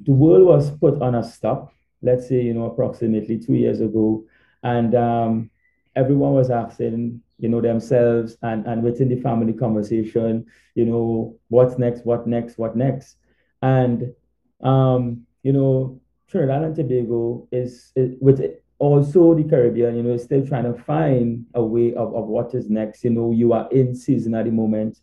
the 0.00 0.12
world 0.12 0.46
was 0.46 0.70
put 0.70 1.00
on 1.02 1.14
a 1.14 1.22
stop, 1.22 1.72
let's 2.00 2.28
say, 2.28 2.40
you 2.40 2.54
know, 2.54 2.64
approximately 2.64 3.38
two 3.38 3.54
years 3.54 3.80
ago. 3.80 4.24
And 4.62 4.94
um, 4.94 5.50
everyone 5.94 6.32
was 6.32 6.50
asking, 6.50 7.20
you 7.38 7.48
know, 7.48 7.60
themselves 7.60 8.36
and, 8.42 8.66
and 8.66 8.82
within 8.82 9.08
the 9.08 9.20
family 9.20 9.52
conversation, 9.52 10.46
you 10.74 10.86
know, 10.86 11.36
what's 11.48 11.78
next, 11.78 12.04
what 12.06 12.26
next, 12.26 12.58
what 12.58 12.76
next? 12.76 13.16
And 13.60 14.14
um, 14.62 15.26
you 15.42 15.52
know, 15.52 16.00
Trinidad 16.28 16.62
and 16.62 16.76
Tobago 16.76 17.48
is, 17.52 17.92
is 17.96 18.16
with 18.20 18.40
also 18.82 19.32
the 19.32 19.44
Caribbean, 19.44 19.94
you 19.94 20.02
know, 20.02 20.14
is 20.14 20.24
still 20.24 20.44
trying 20.44 20.64
to 20.64 20.74
find 20.82 21.46
a 21.54 21.62
way 21.62 21.94
of, 21.94 22.12
of 22.16 22.26
what 22.26 22.52
is 22.52 22.68
next. 22.68 23.04
You 23.04 23.10
know, 23.10 23.30
you 23.30 23.52
are 23.52 23.70
in 23.70 23.94
season 23.94 24.34
at 24.34 24.46
the 24.46 24.50
moment. 24.50 24.98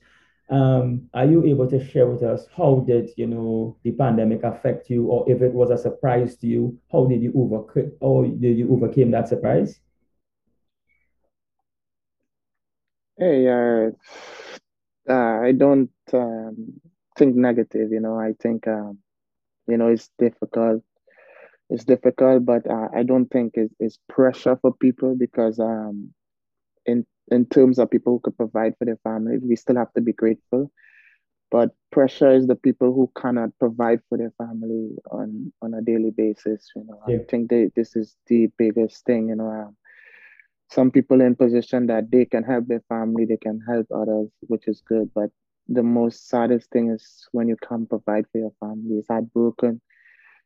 Um, 0.50 1.08
are 1.14 1.26
you 1.26 1.46
able 1.46 1.70
to 1.70 1.80
share 1.90 2.06
with 2.08 2.22
us 2.22 2.46
how 2.58 2.84
did 2.86 3.12
you 3.16 3.28
know 3.28 3.78
the 3.84 3.92
pandemic 3.92 4.44
affect 4.44 4.90
you, 4.90 5.06
or 5.06 5.24
if 5.32 5.42
it 5.42 5.54
was 5.54 5.70
a 5.70 5.78
surprise 5.78 6.36
to 6.38 6.48
you, 6.48 6.78
how 6.92 7.06
did 7.06 7.22
you 7.22 7.32
overcome 7.34 7.94
or 8.02 8.26
did 8.28 8.58
you 8.58 8.70
overcome 8.74 9.12
that 9.12 9.30
surprise? 9.30 9.80
Hey, 13.18 13.48
uh, 13.48 13.92
uh, 15.10 15.40
I 15.42 15.54
don't 15.54 15.92
um, 16.12 16.82
think 17.18 17.36
negative. 17.36 17.92
You 17.92 18.02
know, 18.02 18.20
I 18.20 18.34
think 18.42 18.68
um, 18.68 18.98
you 19.68 19.78
know 19.78 19.88
it's 19.88 20.10
difficult 20.18 20.84
it's 21.70 21.84
difficult, 21.84 22.46
but 22.46 22.70
uh, 22.70 22.88
I 22.94 23.04
don't 23.04 23.28
think 23.28 23.54
it's, 23.56 23.74
it's 23.80 24.00
pressure 24.10 24.58
for 24.62 24.74
people 24.74 25.16
because 25.16 25.60
um, 25.60 26.14
in 26.86 27.06
in 27.32 27.46
terms 27.46 27.78
of 27.78 27.92
people 27.92 28.14
who 28.14 28.20
could 28.20 28.38
provide 28.38 28.74
for 28.78 28.86
their 28.86 29.00
family, 29.04 29.38
we 29.38 29.56
still 29.56 29.76
have 29.76 29.94
to 29.94 30.02
be 30.02 30.14
grateful. 30.14 30.72
But 31.52 31.72
pressure 31.92 32.32
is 32.32 32.48
the 32.48 32.56
people 32.56 32.94
who 32.94 33.12
cannot 33.20 33.50
provide 33.60 34.02
for 34.10 34.18
their 34.18 34.34
family 34.38 34.96
on 35.12 35.54
on 35.62 35.76
a 35.76 35.82
daily 35.82 36.10
basis. 36.10 36.68
You 36.76 36.86
know, 36.86 37.02
yeah. 37.08 37.18
I 37.18 37.24
think 37.30 37.50
they, 37.50 37.70
this 37.76 37.96
is 37.96 38.16
the 38.26 38.50
biggest 38.58 39.06
thing. 39.06 39.30
You 39.30 39.36
know, 39.36 39.50
um, 39.50 39.78
some 40.72 40.90
people 40.90 41.22
in 41.22 41.36
position 41.36 41.86
that 41.88 42.10
they 42.10 42.26
can 42.26 42.44
help 42.44 42.68
their 42.68 42.84
family, 42.90 43.26
they 43.26 43.38
can 43.38 43.60
help 43.68 43.88
others, 43.96 44.30
which 44.48 44.68
is 44.68 44.82
good. 44.82 45.12
But 45.14 45.30
the 45.68 45.84
most 45.84 46.30
saddest 46.30 46.72
thing 46.72 46.90
is 46.90 47.28
when 47.32 47.48
you 47.48 47.58
can't 47.58 47.88
provide 47.88 48.26
for 48.32 48.40
your 48.40 48.54
family. 48.60 48.98
It's 48.98 49.08
heartbroken 49.08 49.82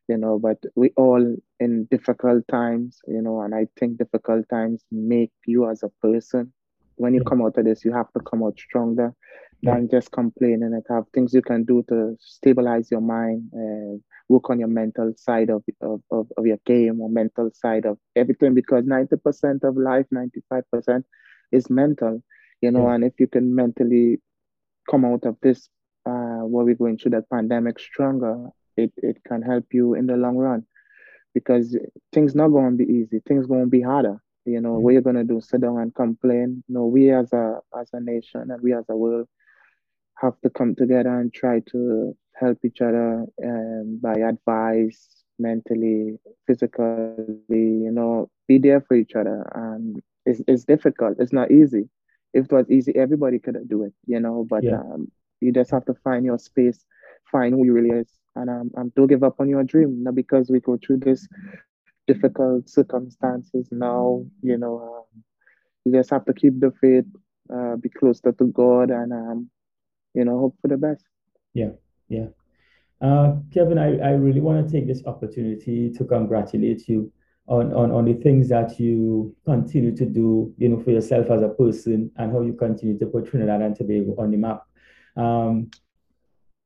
you 0.08 0.16
know 0.16 0.38
but 0.38 0.58
we 0.74 0.90
all 0.96 1.36
in 1.60 1.84
difficult 1.90 2.46
times 2.48 3.00
you 3.06 3.22
know 3.22 3.40
and 3.40 3.54
i 3.54 3.66
think 3.78 3.98
difficult 3.98 4.48
times 4.48 4.84
make 4.90 5.32
you 5.46 5.68
as 5.70 5.82
a 5.82 5.88
person. 6.00 6.52
When 6.96 7.12
you 7.12 7.24
come 7.24 7.42
out 7.42 7.58
of 7.58 7.64
this 7.64 7.84
you 7.84 7.92
have 7.92 8.12
to 8.12 8.20
come 8.20 8.44
out 8.44 8.56
stronger 8.56 9.12
than 9.64 9.88
just 9.90 10.12
complaining 10.12 10.62
and 10.62 10.82
have 10.88 11.04
things 11.12 11.34
you 11.34 11.42
can 11.42 11.64
do 11.64 11.84
to 11.88 12.16
stabilize 12.20 12.88
your 12.90 13.00
mind 13.00 13.50
and 13.52 14.00
work 14.28 14.48
on 14.50 14.58
your 14.58 14.68
mental 14.68 15.12
side 15.16 15.50
of, 15.50 15.64
of, 15.80 16.00
of, 16.10 16.28
of 16.36 16.46
your 16.46 16.58
game 16.66 17.00
or 17.00 17.08
mental 17.08 17.50
side 17.52 17.84
of 17.84 17.98
everything 18.14 18.54
because 18.54 18.84
90% 18.84 19.64
of 19.64 19.76
life 19.76 20.06
95% 20.14 21.02
is 21.50 21.68
mental 21.68 22.22
you 22.60 22.70
know 22.70 22.86
yeah. 22.86 22.94
and 22.94 23.04
if 23.04 23.14
you 23.18 23.26
can 23.26 23.54
mentally 23.54 24.20
come 24.88 25.04
out 25.04 25.24
of 25.24 25.36
this 25.42 25.68
uh, 26.06 26.44
what 26.52 26.64
we're 26.64 26.74
going 26.74 26.98
through 26.98 27.10
that 27.10 27.28
pandemic 27.28 27.78
stronger 27.78 28.50
it, 28.76 28.92
it 28.96 29.22
can 29.24 29.42
help 29.42 29.66
you 29.72 29.94
in 29.94 30.06
the 30.06 30.16
long 30.16 30.36
run. 30.36 30.66
Because 31.32 31.76
things 32.12 32.34
not 32.34 32.48
going 32.48 32.78
to 32.78 32.84
be 32.84 32.92
easy. 32.92 33.20
Things 33.26 33.46
going 33.46 33.64
to 33.64 33.70
be 33.70 33.80
harder. 33.80 34.20
You 34.44 34.60
know 34.60 34.74
mm-hmm. 34.74 34.82
what 34.82 34.92
you're 34.92 35.02
going 35.02 35.16
to 35.16 35.24
do? 35.24 35.40
Sit 35.40 35.62
down 35.62 35.78
and 35.78 35.94
complain? 35.94 36.62
No 36.68 36.86
we 36.86 37.10
as 37.10 37.32
a 37.32 37.60
as 37.78 37.88
a 37.92 38.00
nation 38.00 38.50
and 38.50 38.60
we 38.60 38.74
as 38.74 38.84
a 38.88 38.96
world 38.96 39.26
have 40.18 40.38
to 40.42 40.50
come 40.50 40.74
together 40.74 41.18
and 41.18 41.32
try 41.32 41.60
to 41.72 42.16
help 42.34 42.58
each 42.64 42.80
other 42.80 43.24
um, 43.44 43.98
by 44.02 44.14
advice 44.14 45.08
mentally 45.38 46.16
physically 46.46 47.16
you 47.48 47.90
know 47.90 48.30
be 48.46 48.58
there 48.58 48.82
for 48.82 48.94
each 48.94 49.14
other. 49.14 49.50
And 49.54 50.00
it's, 50.26 50.42
it's 50.46 50.64
difficult. 50.64 51.16
It's 51.18 51.32
not 51.32 51.50
easy. 51.50 51.88
If 52.32 52.46
it 52.46 52.52
was 52.52 52.70
easy 52.70 52.94
everybody 52.96 53.38
could 53.38 53.56
do 53.68 53.84
it 53.84 53.94
you 54.06 54.20
know 54.20 54.44
but 54.48 54.64
yeah. 54.64 54.78
um, 54.78 55.10
you 55.40 55.52
just 55.52 55.70
have 55.70 55.84
to 55.86 55.94
find 56.02 56.24
your 56.24 56.38
space 56.38 56.84
find 57.30 57.54
who 57.54 57.64
you 57.64 57.72
really 57.72 57.90
is 57.90 58.08
and 58.36 58.50
um, 58.50 58.70
um, 58.76 58.92
don't 58.96 59.06
give 59.06 59.22
up 59.22 59.36
on 59.40 59.48
your 59.48 59.64
dream. 59.64 60.02
Not 60.02 60.14
because 60.14 60.50
we 60.50 60.60
go 60.60 60.78
through 60.78 60.98
this 60.98 61.26
difficult 62.06 62.68
circumstances 62.68 63.68
now, 63.70 64.24
you 64.42 64.58
know, 64.58 64.80
um, 64.80 65.22
you 65.84 65.92
just 65.92 66.10
have 66.10 66.24
to 66.26 66.34
keep 66.34 66.60
the 66.60 66.72
faith, 66.80 67.04
uh, 67.54 67.76
be 67.76 67.88
closer 67.88 68.32
to 68.32 68.46
God, 68.46 68.90
and 68.90 69.12
um, 69.12 69.50
you 70.14 70.24
know, 70.24 70.38
hope 70.38 70.56
for 70.60 70.68
the 70.68 70.76
best. 70.76 71.04
Yeah, 71.52 71.70
yeah. 72.08 72.26
Uh, 73.00 73.36
Kevin, 73.52 73.78
I, 73.78 73.98
I 73.98 74.10
really 74.12 74.40
want 74.40 74.66
to 74.66 74.72
take 74.72 74.86
this 74.86 75.04
opportunity 75.04 75.92
to 75.92 76.04
congratulate 76.04 76.88
you 76.88 77.12
on, 77.46 77.72
on, 77.74 77.90
on 77.90 78.04
the 78.06 78.14
things 78.14 78.48
that 78.48 78.80
you 78.80 79.36
continue 79.44 79.94
to 79.94 80.06
do, 80.06 80.54
you 80.56 80.68
know, 80.68 80.82
for 80.82 80.90
yourself 80.90 81.30
as 81.30 81.42
a 81.42 81.48
person 81.48 82.10
and 82.16 82.32
how 82.32 82.40
you 82.40 82.54
continue 82.54 82.98
to 82.98 83.06
put 83.06 83.26
Trinidad 83.26 83.60
and 83.60 83.76
Tobago 83.76 84.14
on 84.18 84.30
the 84.30 84.36
map. 84.38 84.62
Um, 85.16 85.70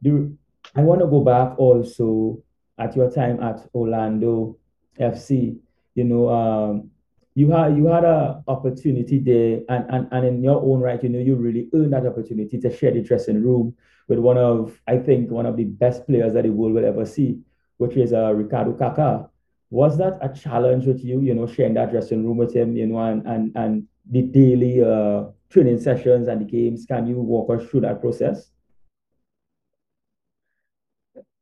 do, 0.02 0.38
I 0.74 0.82
want 0.82 1.00
to 1.00 1.06
go 1.06 1.20
back 1.20 1.58
also 1.58 2.42
at 2.78 2.94
your 2.94 3.10
time 3.10 3.42
at 3.42 3.66
Orlando 3.74 4.56
FC. 4.98 5.58
You 5.94 6.04
know, 6.04 6.28
um, 6.28 6.90
you 7.34 7.50
had 7.50 7.76
you 7.76 7.86
had 7.86 8.04
a 8.04 8.42
opportunity 8.46 9.18
there, 9.18 9.60
and, 9.68 9.84
and 9.90 10.08
and 10.12 10.26
in 10.26 10.42
your 10.42 10.62
own 10.62 10.80
right, 10.80 11.02
you 11.02 11.08
know, 11.08 11.18
you 11.18 11.36
really 11.36 11.68
earned 11.74 11.92
that 11.92 12.06
opportunity 12.06 12.58
to 12.58 12.76
share 12.76 12.92
the 12.92 13.02
dressing 13.02 13.42
room 13.42 13.74
with 14.08 14.18
one 14.18 14.38
of 14.38 14.80
I 14.86 14.98
think 14.98 15.30
one 15.30 15.46
of 15.46 15.56
the 15.56 15.64
best 15.64 16.06
players 16.06 16.34
that 16.34 16.44
the 16.44 16.50
world 16.50 16.74
will 16.74 16.84
ever 16.84 17.04
see, 17.04 17.40
which 17.78 17.96
is 17.96 18.12
uh, 18.12 18.32
Ricardo 18.32 18.72
Kaká. 18.72 19.28
Was 19.70 19.98
that 19.98 20.18
a 20.22 20.30
challenge 20.30 20.86
with 20.86 21.04
you, 21.04 21.20
you 21.20 21.34
know, 21.34 21.46
sharing 21.46 21.74
that 21.74 21.90
dressing 21.90 22.24
room 22.24 22.38
with 22.38 22.54
him, 22.54 22.76
you 22.76 22.86
know, 22.86 22.98
and 22.98 23.26
and 23.26 23.52
and 23.56 23.86
the 24.10 24.22
daily 24.22 24.82
uh, 24.82 25.24
training 25.50 25.80
sessions 25.80 26.28
and 26.28 26.40
the 26.40 26.44
games? 26.44 26.86
Can 26.86 27.06
you 27.06 27.20
walk 27.20 27.50
us 27.50 27.68
through 27.68 27.80
that 27.82 28.00
process? 28.00 28.50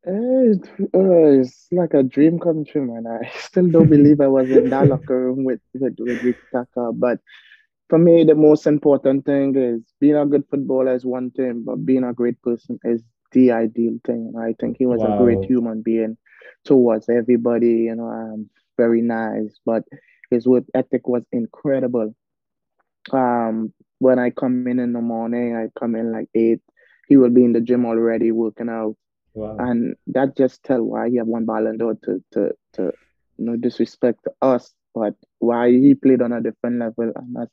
It's, 0.08 0.68
uh, 0.68 1.40
it's 1.40 1.66
like 1.72 1.92
a 1.92 2.04
dream 2.04 2.38
come 2.38 2.64
true, 2.64 2.86
man. 2.86 3.06
I 3.08 3.28
still 3.38 3.68
don't 3.68 3.90
believe 3.90 4.20
I 4.20 4.28
was 4.28 4.48
in 4.50 4.70
that 4.70 4.86
locker 4.88 5.18
room 5.26 5.44
with 5.44 5.60
with 5.74 5.96
with 5.98 6.22
Rick 6.22 6.36
Kaká. 6.54 6.98
But 6.98 7.18
for 7.88 7.98
me, 7.98 8.24
the 8.24 8.36
most 8.36 8.66
important 8.66 9.24
thing 9.24 9.56
is 9.56 9.82
being 10.00 10.16
a 10.16 10.26
good 10.26 10.44
footballer 10.48 10.94
is 10.94 11.04
one 11.04 11.30
thing, 11.32 11.64
but 11.66 11.84
being 11.84 12.04
a 12.04 12.12
great 12.12 12.40
person 12.42 12.78
is 12.84 13.02
the 13.32 13.50
ideal 13.50 13.98
thing. 14.06 14.34
I 14.38 14.54
think 14.60 14.76
he 14.78 14.86
was 14.86 15.00
wow. 15.00 15.16
a 15.16 15.18
great 15.18 15.44
human 15.44 15.82
being 15.82 16.16
towards 16.64 17.08
everybody. 17.08 17.88
You 17.90 17.96
know, 17.96 18.08
um, 18.08 18.48
very 18.76 19.02
nice, 19.02 19.58
but 19.66 19.82
his 20.30 20.46
work 20.46 20.64
ethic 20.72 21.08
was 21.08 21.24
incredible. 21.32 22.14
Um, 23.12 23.72
when 23.98 24.20
I 24.20 24.30
come 24.30 24.68
in 24.68 24.78
in 24.78 24.92
the 24.92 25.00
morning, 25.00 25.56
I 25.56 25.66
come 25.78 25.96
in 25.96 26.12
like 26.12 26.28
eight. 26.34 26.60
He 27.08 27.16
will 27.16 27.30
be 27.30 27.44
in 27.44 27.52
the 27.52 27.60
gym 27.60 27.86
already 27.86 28.30
working 28.30 28.68
out 28.68 28.96
Wow. 29.36 29.56
And 29.58 29.96
that 30.08 30.34
just 30.34 30.62
tell 30.64 30.82
why 30.82 31.10
he 31.10 31.16
have 31.16 31.26
one 31.26 31.44
Ballon 31.44 31.76
d'Or 31.76 31.94
to 32.04 32.24
to 32.32 32.52
to 32.72 32.92
no 33.36 33.54
disrespect 33.56 34.24
to 34.24 34.32
us, 34.40 34.72
but 34.94 35.14
why 35.40 35.70
he 35.70 35.94
played 35.94 36.22
on 36.22 36.32
a 36.32 36.40
different 36.40 36.78
level 36.78 37.12
and 37.14 37.36
that. 37.36 37.48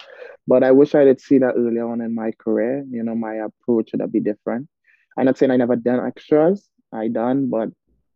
But 0.47 0.63
I 0.63 0.71
wish 0.71 0.95
I 0.95 1.03
did 1.03 1.19
see 1.19 1.39
that 1.39 1.55
earlier 1.57 1.85
on 1.85 1.99
in 1.99 2.15
my 2.15 2.31
career. 2.31 2.85
You 2.89 3.03
know, 3.03 3.15
my 3.15 3.35
approach 3.35 3.91
would 3.91 4.11
be 4.13 4.21
different. 4.21 4.69
I'm 5.17 5.25
not 5.25 5.37
saying 5.37 5.51
I 5.51 5.57
never 5.57 5.75
done 5.75 6.07
extras. 6.07 6.69
I 6.93 7.09
done, 7.09 7.49
but 7.49 7.69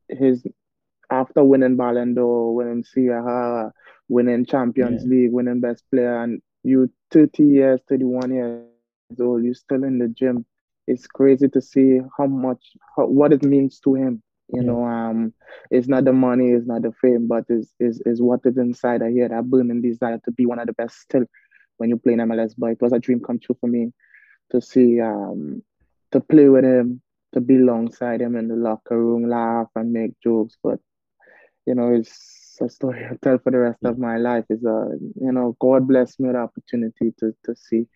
his 0.07 0.45
after 1.09 1.43
winning 1.43 1.75
Ballon 1.75 2.13
d'Or, 2.13 2.55
winning 2.55 2.85
Serie 2.85 3.71
winning 4.07 4.45
Champions 4.45 5.03
yeah. 5.03 5.09
League, 5.09 5.33
winning 5.33 5.59
Best 5.59 5.83
Player, 5.91 6.23
and 6.23 6.41
you 6.63 6.89
30 7.11 7.43
years, 7.43 7.81
31 7.89 8.33
years 8.33 8.65
old, 9.19 9.43
you 9.43 9.53
still 9.53 9.83
in 9.83 9.99
the 9.99 10.07
gym 10.07 10.45
it's 10.87 11.07
crazy 11.07 11.47
to 11.47 11.61
see 11.61 11.99
how 12.17 12.25
much 12.25 12.73
how, 12.95 13.05
what 13.05 13.33
it 13.33 13.43
means 13.43 13.79
to 13.79 13.95
him 13.95 14.21
you 14.53 14.61
yeah. 14.61 14.67
know 14.67 14.85
um 14.85 15.33
it's 15.71 15.87
not 15.87 16.05
the 16.05 16.13
money 16.13 16.51
it's 16.51 16.67
not 16.67 16.81
the 16.81 16.91
fame 17.01 17.27
but 17.27 17.43
is 17.49 17.73
is 17.79 18.01
is 18.05 18.21
what 18.21 18.39
is 18.45 18.57
inside 18.57 19.01
of 19.01 19.11
here 19.11 19.27
that 19.27 19.49
burning 19.49 19.81
desire 19.81 20.19
to 20.23 20.31
be 20.31 20.45
one 20.45 20.59
of 20.59 20.67
the 20.67 20.73
best 20.73 20.99
still 20.99 21.25
when 21.77 21.89
you 21.89 21.97
play 21.97 22.13
in 22.13 22.19
MLS 22.19 22.53
but 22.57 22.71
it 22.71 22.81
was 22.81 22.93
a 22.93 22.99
dream 22.99 23.19
come 23.19 23.39
true 23.39 23.57
for 23.59 23.67
me 23.67 23.91
to 24.51 24.61
see 24.61 25.01
um 25.01 25.61
to 26.11 26.21
play 26.21 26.49
with 26.49 26.63
him 26.63 27.01
to 27.33 27.41
be 27.41 27.55
alongside 27.55 28.21
him 28.21 28.35
in 28.35 28.47
the 28.47 28.55
locker 28.55 28.97
room 28.97 29.29
laugh 29.29 29.67
and 29.75 29.91
make 29.91 30.19
jokes. 30.21 30.57
But 30.63 30.79
you 31.65 31.75
know 31.75 31.93
it's 31.93 32.57
a 32.61 32.69
story 32.69 33.05
i'll 33.09 33.17
tell 33.17 33.37
for 33.37 33.51
the 33.51 33.59
rest 33.59 33.83
of 33.83 33.97
my 33.97 34.17
life. 34.17 34.45
Is 34.49 34.63
a 34.63 34.97
you 35.21 35.31
know 35.31 35.55
God 35.59 35.87
bless 35.87 36.19
me 36.19 36.31
the 36.31 36.39
opportunity 36.39 37.13
to 37.19 37.33
to 37.45 37.55
see 37.55 37.87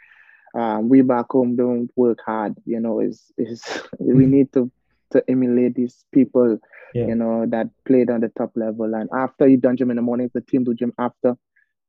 um, 0.53 0.89
we 0.89 1.01
back 1.01 1.27
home 1.31 1.55
don't 1.55 1.89
work 1.96 2.20
hard. 2.25 2.55
You 2.65 2.79
know, 2.79 3.00
is 3.00 3.31
is 3.38 3.63
we 4.00 4.25
need 4.25 4.51
to 4.53 4.72
to 5.12 5.24
emulate 5.29 5.75
these 5.75 6.05
people. 6.12 6.60
Yeah. 6.93 7.08
You 7.08 7.15
know 7.15 7.46
that 7.48 7.70
played 7.86 8.10
on 8.10 8.22
the 8.22 8.29
top 8.29 8.51
level, 8.55 8.93
and 8.93 9.10
after 9.13 9.48
you 9.48 9.58
done 9.58 9.77
gym 9.77 9.91
in 9.91 9.96
the 9.96 10.01
morning, 10.01 10.29
the 10.34 10.41
team 10.41 10.63
do 10.63 10.74
gym 10.74 10.93
after. 10.98 11.38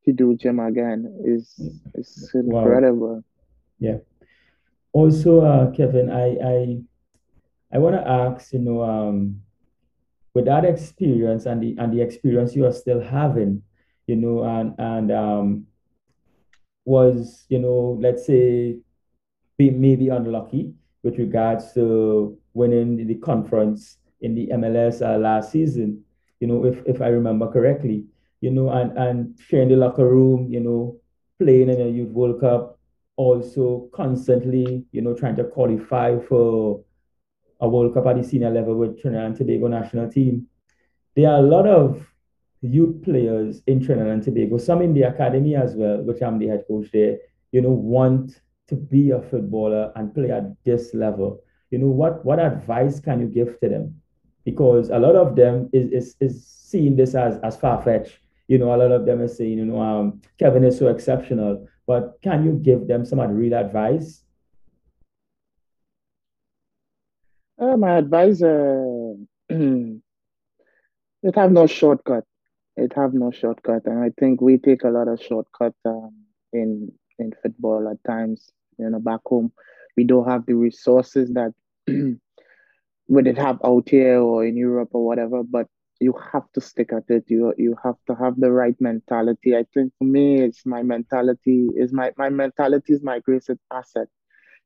He 0.01 0.11
do 0.13 0.37
gym 0.37 0.59
again 0.59 1.23
is 1.25 1.55
is 1.95 2.31
incredible. 2.35 3.17
Wow. 3.17 3.25
Yeah. 3.79 3.99
Also, 4.93 5.41
uh, 5.41 5.71
Kevin, 5.71 6.11
I 6.11 6.37
I 6.43 6.83
I 7.73 7.79
want 7.79 7.97
to 7.97 8.07
ask, 8.07 8.53
you 8.53 8.59
know, 8.59 8.83
um, 8.83 9.43
with 10.35 10.45
that 10.45 10.65
experience 10.65 11.47
and 11.47 11.63
the 11.63 11.77
and 11.79 11.93
the 11.93 12.03
experience 12.03 12.55
you 12.55 12.67
are 12.67 12.73
still 12.73 13.01
having, 13.01 13.63
you 14.07 14.17
know, 14.17 14.45
and 14.45 14.75
and 14.79 15.11
um, 15.11 15.67
was, 16.85 17.45
you 17.49 17.59
know, 17.59 17.99
let's 18.01 18.27
say, 18.27 18.77
be 19.59 19.71
maybe 19.71 20.09
unlucky 20.09 20.75
with 21.03 21.19
regards 21.19 21.73
to 21.75 22.39
winning 22.55 23.07
the 23.07 23.15
conference 23.17 23.99
in 24.21 24.35
the 24.35 24.49
MLS 24.49 25.03
uh, 25.03 25.19
last 25.19 25.53
season, 25.53 26.03
you 26.41 26.47
know, 26.47 26.65
if, 26.65 26.83
if 26.87 27.01
I 27.03 27.09
remember 27.09 27.51
correctly, 27.51 28.05
you 28.41 28.51
know, 28.51 28.71
and, 28.71 28.97
and 28.97 29.39
sharing 29.39 29.69
the 29.69 29.77
locker 29.77 30.09
room, 30.09 30.49
you 30.51 30.61
know, 30.61 30.97
playing 31.39 31.69
in 31.71 31.81
a 31.81 31.89
Youth 31.89 32.11
World 32.11 32.41
Cup, 32.41 32.79
also 33.17 33.89
constantly, 33.93 34.85
you 34.93 35.03
know, 35.03 35.15
trying 35.15 35.37
to 35.37 35.45
qualify 35.45 36.19
for 36.19 36.83
a 37.61 37.69
World 37.69 37.95
Cup 37.95 38.07
at 38.07 38.17
the 38.17 38.25
senior 38.25 38.51
level 38.51 38.75
with 38.75 39.01
Trinidad 39.01 39.27
and 39.27 39.37
Tobago 39.37 39.69
national 39.69 40.11
team. 40.11 40.47
There 41.15 41.31
are 41.31 41.39
a 41.39 41.43
lot 41.43 41.67
of 41.67 42.07
youth 42.63 43.03
players 43.03 43.61
in 43.67 43.85
Trinidad 43.85 44.13
and 44.13 44.23
Tobago, 44.23 44.57
some 44.57 44.83
in 44.83 44.95
the 44.95 45.03
academy 45.03 45.57
as 45.57 45.75
well, 45.75 46.01
which 46.03 46.23
I'm 46.23 46.39
the 46.39 46.47
head 46.47 46.65
coach 46.69 46.91
there, 46.93 47.19
you 47.51 47.61
know, 47.61 47.71
want 47.71 48.41
to 48.69 48.77
be 48.77 49.11
a 49.11 49.21
footballer 49.21 49.93
and 49.97 50.15
play 50.15 50.31
at 50.31 50.45
this 50.65 50.95
level. 50.95 51.43
You 51.71 51.79
know, 51.79 51.89
what 51.89 52.25
what 52.25 52.39
advice 52.39 53.01
can 53.01 53.21
you 53.21 53.27
give 53.27 53.59
to 53.61 53.69
them? 53.69 54.01
Because 54.45 54.91
a 54.91 54.99
lot 54.99 55.17
of 55.17 55.37
them 55.37 55.69
is 55.73 55.91
is, 55.91 56.17
is 56.21 56.47
seeing 56.47 56.97
this 56.97 57.15
as, 57.15 57.39
as 57.43 57.57
far-fetched. 57.57 58.19
You 58.49 58.59
know, 58.59 58.75
a 58.75 58.77
lot 58.77 58.93
of 58.93 59.07
them 59.07 59.21
are 59.21 59.29
saying, 59.29 59.59
you 59.59 59.65
know, 59.65 59.81
um, 59.81 60.21
Kevin 60.39 60.65
is 60.65 60.79
so 60.79 60.89
exceptional, 60.89 61.67
but 61.87 62.19
can 62.23 62.45
you 62.45 62.53
give 62.53 62.87
them 62.87 63.05
some 63.05 63.21
real 63.21 63.55
advice? 63.55 64.23
Uh, 67.59 67.77
my 67.77 67.99
advice, 67.99 68.43
uh, 68.43 69.15
have 71.35 71.53
no 71.53 71.67
shortcut 71.67 72.25
it 72.77 72.93
have 72.95 73.15
no 73.15 73.31
shortcut, 73.31 73.83
and 73.87 73.99
I 73.99 74.11
think 74.19 74.41
we 74.41 74.59
take 74.59 74.85
a 74.85 74.89
lot 74.91 75.09
of 75.09 75.21
shortcut 75.23 75.75
um, 75.85 76.15
in 76.53 76.91
in 77.19 77.33
football 77.43 77.89
at 77.89 78.03
times. 78.11 78.51
You 78.79 78.91
know, 78.91 79.01
back 79.01 79.21
home, 79.27 79.53
we 79.97 80.05
don't 80.05 80.29
have 80.29 80.47
the 80.47 80.55
resources 80.55 81.33
that 81.35 81.53
we 81.87 83.23
did 83.23 83.39
have 83.39 83.59
out 83.65 83.89
here 83.89 84.21
or 84.21 84.45
in 84.45 84.57
Europe 84.57 84.91
or 84.93 85.05
whatever. 85.07 85.43
But 85.43 85.67
you 86.01 86.15
have 86.33 86.51
to 86.53 86.61
stick 86.61 86.93
at 86.93 87.05
it. 87.09 87.25
You 87.29 87.55
you 87.59 87.77
have 87.85 87.97
to 88.09 88.15
have 88.15 88.39
the 88.39 88.51
right 88.51 88.77
mentality. 88.81 89.57
I 89.57 89.65
think 89.75 89.93
for 89.99 90.05
me, 90.05 90.41
it's 90.43 90.65
my 90.67 90.83
mentality. 90.83 91.69
Is 91.77 91.93
my 91.93 92.13
my 92.17 92.31
mentality 92.31 92.93
is 92.95 93.03
my 93.03 93.21
greatest 93.21 93.61
asset. 93.73 94.09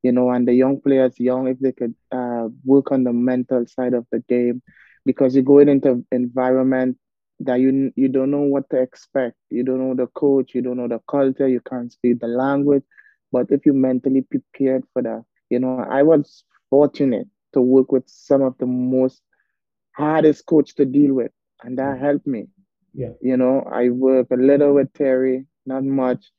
You 0.03 0.13
know, 0.13 0.31
and 0.31 0.47
the 0.47 0.55
young 0.55 0.81
players, 0.81 1.19
young, 1.19 1.49
if 1.49 1.59
they 1.59 1.73
could 1.73 1.95
uh, 2.13 2.49
work 2.65 2.93
on 2.93 3.03
the 3.05 3.13
mental 3.13 3.67
side 3.67 3.95
of 3.95 4.07
the 4.13 4.21
game, 4.29 4.63
because 5.05 5.35
you're 5.35 5.43
going 5.45 5.69
into 5.69 6.05
environment 6.13 6.97
that 7.41 7.61
you 7.61 7.93
you 7.97 8.09
don't 8.09 8.31
know 8.31 8.43
what 8.43 8.69
to 8.71 8.81
expect. 8.81 9.37
You 9.51 9.65
don't 9.65 9.79
know 9.79 9.95
the 9.95 10.07
coach, 10.09 10.55
you 10.55 10.63
don't 10.63 10.77
know 10.77 10.89
the 10.89 11.01
culture, 11.09 11.49
you 11.49 11.61
can't 11.61 11.93
speak 11.93 12.21
the 12.21 12.29
language. 12.29 12.83
But 13.33 13.51
if 13.51 13.67
you 13.67 13.73
mentally 13.73 14.23
prepared 14.23 14.85
for 14.93 15.03
that, 15.03 15.25
you 15.51 15.59
know, 15.59 15.79
I 15.79 16.03
was 16.03 16.45
fortunate 16.71 17.29
to 17.53 17.61
work 17.61 17.93
with 17.93 18.05
some 18.07 18.43
of 18.43 18.57
the 18.59 18.67
most 18.67 19.21
hardest 19.93 20.47
coach 20.47 20.75
to 20.77 20.85
deal 20.85 21.15
with, 21.15 21.33
and 21.63 21.79
that 21.79 21.97
mm. 21.97 22.01
helped 22.01 22.27
me. 22.27 22.49
Yeah. 22.95 23.13
You 23.21 23.37
know, 23.37 23.61
I 23.71 23.91
work 23.91 24.29
a 24.31 24.37
little 24.37 24.75
with 24.75 24.93
Terry, 24.95 25.47
not 25.67 25.85
much. 25.85 26.31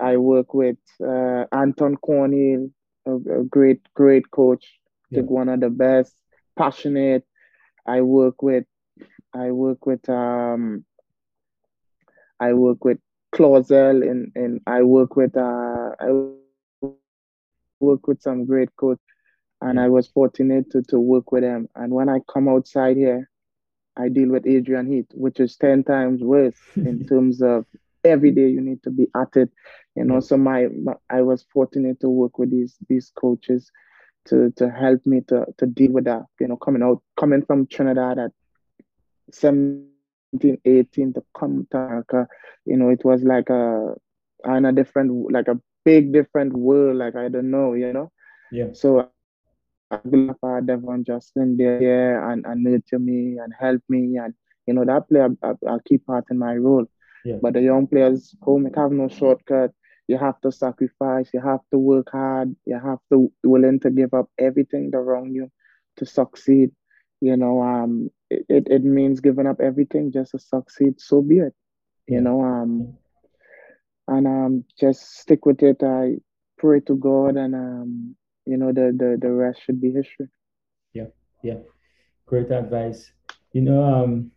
I 0.00 0.16
work 0.16 0.52
with 0.54 0.76
uh, 1.02 1.44
Anton 1.52 1.96
Corneal, 1.96 2.70
a, 3.06 3.14
a, 3.14 3.44
great, 3.44 3.80
great 3.94 4.30
coach. 4.30 4.78
Yeah. 5.10 5.20
think 5.20 5.30
one 5.30 5.48
of 5.48 5.60
the 5.60 5.70
best, 5.70 6.14
passionate. 6.56 7.24
I 7.86 8.00
work 8.02 8.42
with 8.42 8.64
I 9.34 9.50
work 9.50 9.86
with 9.86 10.08
um 10.08 10.84
I 12.40 12.52
work 12.52 12.84
with 12.84 12.98
Clausel 13.34 14.02
and 14.08 14.32
and 14.34 14.60
I 14.66 14.82
work 14.82 15.16
with 15.16 15.36
uh 15.36 15.90
I 16.00 16.32
work 17.80 18.06
with 18.06 18.22
some 18.22 18.44
great 18.46 18.74
coach 18.76 18.98
and 19.62 19.78
I 19.78 19.88
was 19.88 20.08
fortunate 20.08 20.70
to, 20.72 20.82
to 20.82 20.98
work 20.98 21.32
with 21.32 21.42
them. 21.42 21.68
And 21.74 21.92
when 21.92 22.08
I 22.08 22.18
come 22.32 22.48
outside 22.48 22.96
here, 22.96 23.30
I 23.96 24.08
deal 24.08 24.30
with 24.30 24.46
Adrian 24.46 24.90
Heath, 24.90 25.06
which 25.12 25.38
is 25.38 25.56
10 25.56 25.84
times 25.84 26.22
worse 26.22 26.56
in 26.76 27.06
terms 27.08 27.42
of 27.42 27.64
every 28.04 28.32
day 28.32 28.48
you 28.48 28.60
need 28.60 28.82
to 28.82 28.90
be 28.90 29.08
at 29.14 29.36
it. 29.36 29.50
You 29.94 30.04
know, 30.04 30.20
so 30.20 30.36
my, 30.36 30.68
my, 30.68 30.94
I 31.10 31.22
was 31.22 31.46
fortunate 31.52 32.00
to 32.00 32.08
work 32.08 32.38
with 32.38 32.50
these 32.50 32.76
these 32.88 33.12
coaches 33.14 33.70
to 34.26 34.50
to 34.56 34.70
help 34.70 35.04
me 35.04 35.20
to 35.28 35.46
to 35.58 35.66
deal 35.66 35.92
with 35.92 36.04
that. 36.04 36.22
You 36.40 36.48
know, 36.48 36.56
coming 36.56 36.82
out 36.82 37.02
coming 37.18 37.44
from 37.44 37.66
Trinidad 37.66 38.18
at 38.18 38.32
17, 39.34 40.58
18 40.64 41.12
to 41.14 41.22
come 41.38 41.66
to 41.70 41.78
America, 41.78 42.28
you 42.64 42.76
know, 42.76 42.88
it 42.90 43.04
was 43.04 43.22
like 43.22 43.50
a 43.50 43.94
on 44.44 44.64
a 44.64 44.72
different, 44.72 45.30
like 45.32 45.48
a 45.48 45.60
big 45.84 46.12
different 46.12 46.52
world. 46.52 46.96
Like 46.96 47.16
I 47.16 47.28
don't 47.28 47.50
know, 47.50 47.74
you 47.74 47.92
know. 47.92 48.10
Yeah. 48.50 48.68
So 48.72 49.08
I 49.90 49.96
believe 50.08 50.34
uh, 50.42 50.60
Devon 50.60 51.04
Justin 51.04 51.56
there 51.56 52.30
and, 52.30 52.46
and 52.46 52.64
nurture 52.64 52.98
me 52.98 53.38
and 53.38 53.52
help 53.58 53.82
me 53.88 54.16
and 54.16 54.34
you 54.66 54.74
know 54.74 54.84
that 54.84 55.08
play 55.08 55.20
a, 55.20 55.30
a, 55.42 55.74
a 55.74 55.82
key 55.82 55.98
part 55.98 56.24
in 56.30 56.38
my 56.38 56.56
role. 56.56 56.86
Yeah. 57.24 57.36
But 57.40 57.54
the 57.54 57.62
young 57.62 57.86
players 57.86 58.34
home 58.42 58.66
it 58.66 58.76
have 58.76 58.92
no 58.92 59.08
shortcut. 59.08 59.72
You 60.08 60.18
have 60.18 60.40
to 60.40 60.50
sacrifice. 60.50 61.30
You 61.32 61.40
have 61.40 61.60
to 61.70 61.78
work 61.78 62.10
hard. 62.10 62.54
You 62.66 62.78
have 62.78 62.98
to 63.12 63.30
willing 63.44 63.80
to 63.80 63.90
give 63.90 64.12
up 64.14 64.28
everything 64.38 64.90
around 64.94 65.34
you 65.34 65.50
to 65.98 66.06
succeed. 66.06 66.72
You 67.20 67.36
know, 67.36 67.62
um, 67.62 68.10
it, 68.48 68.66
it 68.70 68.84
means 68.84 69.20
giving 69.20 69.46
up 69.46 69.60
everything 69.60 70.12
just 70.12 70.32
to 70.32 70.38
succeed. 70.38 71.00
So 71.00 71.22
be 71.22 71.38
it. 71.38 71.54
You 72.08 72.20
know, 72.20 72.42
um, 72.42 72.94
and 74.08 74.26
um, 74.26 74.64
just 74.78 75.18
stick 75.18 75.46
with 75.46 75.62
it. 75.62 75.82
I 75.82 76.16
pray 76.58 76.80
to 76.80 76.96
God, 76.96 77.36
and 77.36 77.54
um, 77.54 78.16
you 78.44 78.56
know, 78.56 78.72
the 78.72 78.92
the 78.96 79.16
the 79.20 79.30
rest 79.30 79.60
should 79.64 79.80
be 79.80 79.92
history. 79.92 80.28
Yeah, 80.92 81.06
yeah, 81.42 81.58
great 82.26 82.50
advice. 82.50 83.12
You 83.52 83.62
know, 83.62 83.82
um, 83.84 84.32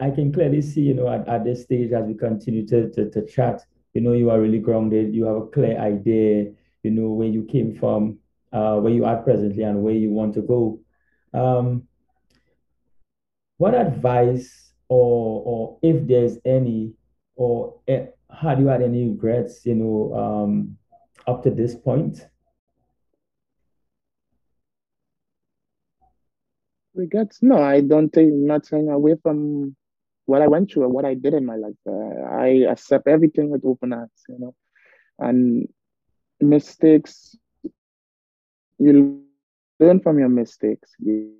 I 0.00 0.10
can 0.10 0.32
clearly 0.32 0.62
see, 0.62 0.82
you 0.82 0.94
know, 0.94 1.08
at, 1.08 1.28
at 1.28 1.44
this 1.44 1.62
stage 1.62 1.92
as 1.92 2.06
we 2.06 2.14
continue 2.14 2.66
to, 2.68 2.90
to 2.90 3.10
to 3.10 3.26
chat, 3.26 3.64
you 3.92 4.00
know, 4.00 4.12
you 4.12 4.30
are 4.30 4.40
really 4.40 4.58
grounded. 4.58 5.14
You 5.14 5.24
have 5.26 5.36
a 5.36 5.46
clear 5.46 5.78
idea. 5.78 6.52
You 6.82 6.90
know 6.90 7.08
where 7.08 7.28
you 7.28 7.44
came 7.44 7.74
from, 7.74 8.18
uh, 8.52 8.76
where 8.76 8.92
you 8.92 9.04
are 9.04 9.22
presently, 9.22 9.62
and 9.62 9.82
where 9.82 9.94
you 9.94 10.10
want 10.10 10.34
to 10.34 10.42
go. 10.42 10.80
Um, 11.32 11.84
what 13.58 13.74
advice, 13.74 14.72
or 14.88 15.42
or 15.44 15.78
if 15.82 16.06
there's 16.06 16.38
any, 16.44 16.92
or 17.36 17.74
uh, 17.88 18.06
have 18.42 18.60
you 18.60 18.66
had 18.66 18.82
any 18.82 19.08
regrets, 19.08 19.64
you 19.64 19.74
know, 19.74 20.14
um, 20.14 20.76
up 21.26 21.42
to 21.44 21.50
this 21.50 21.74
point? 21.74 22.26
Regrets? 26.94 27.42
No, 27.42 27.58
I 27.58 27.80
don't 27.80 28.10
think 28.10 28.32
nothing 28.32 28.88
away 28.88 29.16
from 29.22 29.74
what 30.26 30.42
I 30.42 30.46
went 30.46 30.70
through 30.70 30.84
or 30.84 30.88
what 30.88 31.04
I 31.04 31.14
did 31.14 31.34
in 31.34 31.44
my 31.44 31.56
life. 31.56 31.74
Uh, 31.86 32.22
I 32.30 32.66
accept 32.70 33.08
everything 33.08 33.50
with 33.50 33.64
open 33.64 33.92
arms, 33.92 34.10
you 34.28 34.38
know, 34.38 34.54
and 35.18 35.68
mistakes. 36.40 37.36
You 38.78 39.22
learn 39.80 40.00
from 40.00 40.18
your 40.18 40.28
mistakes. 40.28 40.92
You 40.98 41.34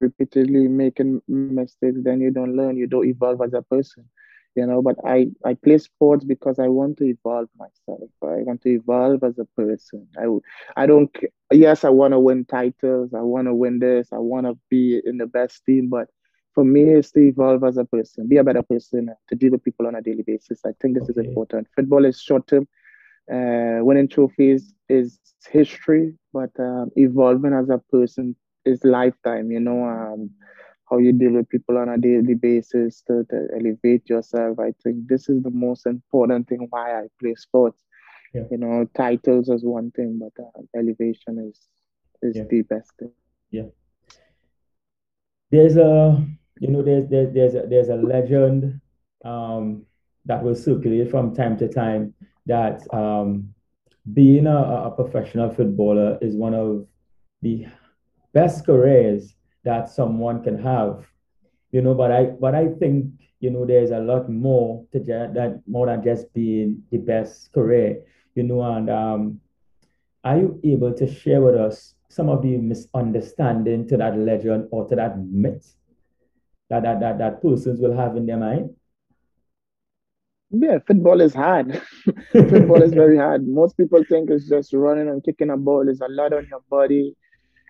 repeatedly 0.00 0.68
making 0.68 1.22
mistakes, 1.28 1.98
then 2.02 2.20
you 2.20 2.30
don't 2.30 2.56
learn. 2.56 2.76
You 2.76 2.86
don't 2.86 3.06
evolve 3.06 3.40
as 3.42 3.52
a 3.54 3.62
person 3.62 4.04
you 4.54 4.66
know 4.66 4.80
but 4.82 4.96
i 5.04 5.26
i 5.44 5.54
play 5.54 5.78
sports 5.78 6.24
because 6.24 6.58
i 6.58 6.66
want 6.66 6.96
to 6.96 7.04
evolve 7.04 7.48
myself 7.58 8.08
i 8.22 8.42
want 8.42 8.60
to 8.60 8.70
evolve 8.70 9.22
as 9.22 9.38
a 9.38 9.44
person 9.60 10.06
i 10.18 10.82
i 10.82 10.86
don't 10.86 11.10
yes 11.52 11.84
i 11.84 11.88
want 11.88 12.12
to 12.12 12.18
win 12.18 12.44
titles 12.44 13.12
i 13.14 13.20
want 13.20 13.46
to 13.46 13.54
win 13.54 13.78
this 13.78 14.08
i 14.12 14.18
want 14.18 14.46
to 14.46 14.56
be 14.68 15.00
in 15.04 15.18
the 15.18 15.26
best 15.26 15.64
team 15.64 15.88
but 15.88 16.08
for 16.54 16.64
me 16.64 16.82
it's 16.82 17.10
to 17.12 17.20
evolve 17.20 17.62
as 17.64 17.76
a 17.76 17.84
person 17.84 18.28
be 18.28 18.36
a 18.38 18.44
better 18.44 18.62
person 18.62 19.08
to 19.28 19.34
deal 19.34 19.50
with 19.52 19.64
people 19.64 19.86
on 19.86 19.94
a 19.94 20.02
daily 20.02 20.22
basis 20.26 20.60
i 20.66 20.70
think 20.80 20.94
this 20.94 21.08
okay. 21.08 21.16
is 21.16 21.16
important 21.16 21.66
football 21.74 22.04
is 22.04 22.20
short 22.20 22.46
term 22.46 22.66
uh, 23.32 23.78
winning 23.84 24.08
trophies 24.08 24.74
is 24.88 25.18
history 25.50 26.12
but 26.32 26.50
um, 26.58 26.90
evolving 26.96 27.52
as 27.52 27.68
a 27.70 27.78
person 27.90 28.34
is 28.64 28.84
lifetime 28.84 29.50
you 29.50 29.60
know 29.60 29.84
um, 29.84 30.30
how 30.90 30.98
you 30.98 31.12
deal 31.12 31.32
with 31.32 31.48
people 31.48 31.78
on 31.78 31.88
a 31.88 31.96
daily 31.96 32.34
basis 32.34 33.02
to, 33.02 33.24
to 33.30 33.46
elevate 33.54 34.08
yourself. 34.10 34.58
I 34.58 34.72
think 34.82 35.06
this 35.06 35.28
is 35.28 35.42
the 35.42 35.50
most 35.50 35.86
important 35.86 36.48
thing 36.48 36.66
why 36.70 36.98
I 36.98 37.06
play 37.20 37.34
sports. 37.36 37.78
Yeah. 38.34 38.42
You 38.50 38.58
know, 38.58 38.86
titles 38.96 39.48
is 39.48 39.64
one 39.64 39.92
thing, 39.92 40.20
but 40.20 40.42
uh, 40.42 40.62
elevation 40.76 41.50
is 41.50 41.58
is 42.22 42.36
yeah. 42.36 42.44
the 42.50 42.62
best 42.62 42.90
thing. 42.98 43.12
Yeah. 43.50 43.68
There's 45.50 45.76
a 45.76 46.24
you 46.58 46.68
know 46.68 46.82
there's 46.82 47.08
there's 47.08 47.32
there's 47.32 47.54
a, 47.54 47.66
there's 47.68 47.88
a 47.88 47.96
legend 47.96 48.80
um, 49.24 49.84
that 50.26 50.42
will 50.42 50.54
circulate 50.54 51.10
from 51.10 51.34
time 51.34 51.56
to 51.58 51.68
time 51.68 52.14
that 52.46 52.82
um, 52.94 53.52
being 54.12 54.46
a, 54.46 54.56
a 54.56 54.90
professional 54.90 55.50
footballer 55.50 56.18
is 56.20 56.34
one 56.34 56.54
of 56.54 56.86
the 57.42 57.66
best 58.32 58.66
careers 58.66 59.34
that 59.64 59.88
someone 59.88 60.42
can 60.42 60.58
have. 60.62 61.06
You 61.72 61.82
know 61.82 61.94
but 61.94 62.10
i 62.10 62.24
but 62.24 62.54
i 62.54 62.66
think 62.66 63.06
you 63.38 63.50
know 63.50 63.64
there's 63.64 63.90
a 63.90 64.00
lot 64.00 64.28
more 64.28 64.84
to 64.92 64.98
that 64.98 65.62
more 65.66 65.86
than 65.86 66.02
just 66.02 66.32
being 66.34 66.82
the 66.90 66.98
best 66.98 67.52
career 67.52 68.02
you 68.34 68.42
know 68.42 68.62
and 68.62 68.90
um 68.90 69.40
are 70.24 70.36
you 70.38 70.60
able 70.64 70.92
to 70.92 71.06
share 71.06 71.40
with 71.40 71.54
us 71.54 71.94
some 72.08 72.28
of 72.28 72.42
the 72.42 72.56
misunderstanding 72.56 73.86
to 73.88 73.96
that 73.96 74.18
legend 74.18 74.68
or 74.70 74.86
to 74.88 74.96
that 74.96 75.18
myth 75.18 75.76
that 76.68 76.82
that 76.82 77.00
that, 77.00 77.18
that 77.18 77.42
persons 77.42 77.80
will 77.80 77.96
have 77.96 78.16
in 78.16 78.26
their 78.26 78.36
mind? 78.36 78.70
Yeah 80.50 80.78
football 80.84 81.20
is 81.20 81.32
hard. 81.32 81.80
Football 82.32 82.82
is 82.82 82.92
very 82.92 83.16
hard. 83.16 83.46
Most 83.46 83.76
people 83.76 84.02
think 84.08 84.30
it's 84.30 84.48
just 84.48 84.72
running 84.72 85.08
and 85.08 85.22
kicking 85.22 85.50
a 85.50 85.56
ball. 85.56 85.84
There's 85.84 86.00
a 86.00 86.08
lot 86.08 86.32
on 86.32 86.48
your 86.50 86.62
body 86.68 87.14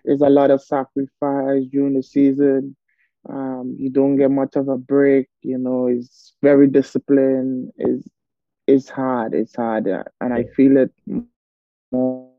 there's 0.05 0.21
a 0.21 0.29
lot 0.29 0.51
of 0.51 0.61
sacrifice 0.61 1.65
during 1.71 1.95
the 1.95 2.03
season. 2.03 2.75
Um, 3.29 3.75
you 3.77 3.89
don't 3.89 4.17
get 4.17 4.31
much 4.31 4.55
of 4.55 4.67
a 4.67 4.77
break. 4.77 5.27
You 5.41 5.57
know, 5.57 5.87
it's 5.87 6.33
very 6.41 6.67
disciplined. 6.67 7.71
It's 7.77 8.07
it's 8.67 8.89
hard. 8.89 9.33
It's 9.33 9.55
hard, 9.55 9.87
and 9.87 10.33
I 10.33 10.45
feel 10.55 10.77
it 10.77 10.91
more 11.91 12.31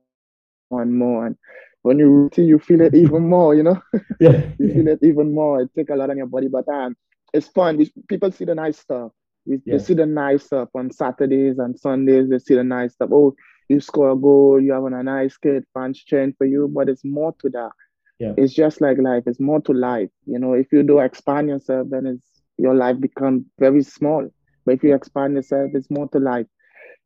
and 0.71 0.97
more. 0.97 1.27
And 1.27 1.37
when 1.83 1.99
you 1.99 2.31
you 2.37 2.59
feel 2.59 2.81
it 2.81 2.95
even 2.95 3.29
more. 3.29 3.55
You 3.55 3.65
know, 3.65 3.83
yeah, 4.21 4.43
you 4.59 4.73
feel 4.73 4.89
it 4.89 5.01
even 5.03 5.35
more. 5.35 5.63
It 5.63 5.75
takes 5.75 5.91
a 5.91 5.97
lot 5.97 6.11
on 6.11 6.17
your 6.17 6.27
body, 6.27 6.49
but 6.49 6.67
um, 6.69 6.97
it's 7.33 7.49
fun. 7.49 7.85
People 8.09 8.33
see 8.33 8.45
the 8.45 8.55
nice 8.55 8.79
stuff. 8.79 9.13
We, 9.45 9.61
yeah. 9.65 9.77
They 9.77 9.83
see 9.83 9.95
the 9.95 10.07
nice 10.07 10.45
stuff 10.45 10.69
on 10.75 10.91
Saturdays 10.91 11.59
and 11.59 11.79
Sundays. 11.79 12.31
They 12.31 12.39
see 12.39 12.55
the 12.55 12.65
nice 12.65 12.95
stuff. 12.95 13.11
Oh, 13.13 13.35
you 13.69 13.81
score 13.81 14.11
a 14.11 14.17
goal, 14.17 14.61
you 14.61 14.73
have 14.73 14.85
a 14.85 15.03
nice 15.03 15.37
kid, 15.37 15.65
fans 15.75 15.99
cheering 15.99 16.35
for 16.37 16.47
you, 16.47 16.69
but 16.69 16.89
it's 16.89 17.05
more 17.05 17.35
to 17.41 17.51
that. 17.51 17.71
Yeah. 18.19 18.35
It's 18.37 18.55
just 18.55 18.81
like 18.81 18.99
life. 18.99 19.25
It's 19.27 19.41
more 19.41 19.61
to 19.63 19.73
life. 19.73 20.11
You 20.27 20.39
know, 20.39 20.53
if 20.53 20.73
you 20.73 20.83
do 20.83 21.01
expand 21.01 21.49
yourself, 21.49 21.89
then 21.91 22.07
it's 22.07 22.27
your 22.57 22.75
life 22.75 23.01
become 23.01 23.47
very 23.59 23.83
small. 23.83 24.29
But 24.65 24.75
if 24.75 24.85
you 24.85 24.95
expand 24.95 25.35
yourself, 25.35 25.73
it's 25.75 25.91
more 25.91 26.09
to 26.09 26.19
life. 26.19 26.47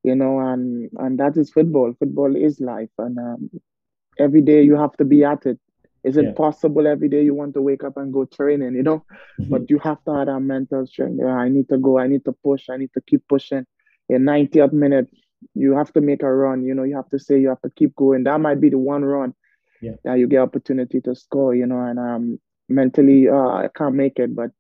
You 0.03 0.15
know, 0.15 0.39
and 0.41 0.91
and 0.99 1.19
that 1.19 1.37
is 1.37 1.51
football. 1.51 1.95
Football 1.99 2.37
is 2.37 2.61
life, 2.61 2.91
and 2.99 3.19
um, 3.19 3.51
every 4.19 4.43
day 4.43 4.63
you 4.63 4.77
have 4.77 4.97
to 4.99 5.05
be 5.05 5.25
at 5.25 5.47
it. 5.47 5.59
Is 6.05 6.17
it 6.17 6.27
yeah. 6.27 6.33
possible 6.33 6.87
every 6.87 7.09
day 7.09 7.25
you 7.25 7.35
want 7.35 7.55
to 7.55 7.63
wake 7.63 7.83
up 7.83 7.97
and 7.97 8.13
go 8.13 8.25
training? 8.27 8.75
You 8.75 8.83
know, 8.83 8.99
mm-hmm. 9.41 9.51
but 9.51 9.69
you 9.71 9.79
have 9.81 10.05
to 10.05 10.15
have 10.15 10.27
that 10.27 10.41
mental 10.41 10.87
strength. 10.87 11.19
Yeah, 11.21 11.35
I 11.35 11.49
need 11.49 11.69
to 11.71 11.79
go. 11.79 11.99
I 11.99 12.07
need 12.07 12.25
to 12.27 12.33
push. 12.45 12.69
I 12.71 12.77
need 12.77 12.93
to 12.95 13.01
keep 13.01 13.27
pushing. 13.27 13.65
In 14.09 14.23
90th 14.23 14.73
minute, 14.73 15.09
you 15.55 15.77
have 15.77 15.93
to 15.95 16.01
make 16.01 16.23
a 16.23 16.33
run. 16.33 16.65
You 16.65 16.75
know, 16.75 16.83
you 16.83 16.97
have 16.97 17.09
to 17.11 17.19
say 17.19 17.41
you 17.41 17.49
have 17.49 17.63
to 17.63 17.71
keep 17.71 17.95
going. 17.97 18.25
That 18.25 18.41
might 18.41 18.61
be 18.61 18.71
the 18.71 18.79
one 18.79 19.05
run 19.05 19.35
yeah. 19.81 19.93
that 20.05 20.19
you 20.19 20.27
get 20.27 20.41
opportunity 20.41 21.01
to 21.03 21.15
score. 21.15 21.55
You 21.55 21.67
know, 21.67 21.81
and 21.81 21.99
um, 21.99 22.41
mentally, 22.69 23.29
uh, 23.29 23.49
I 23.65 23.69
can't 23.75 23.95
make 23.95 24.19
it, 24.19 24.35
but 24.35 24.51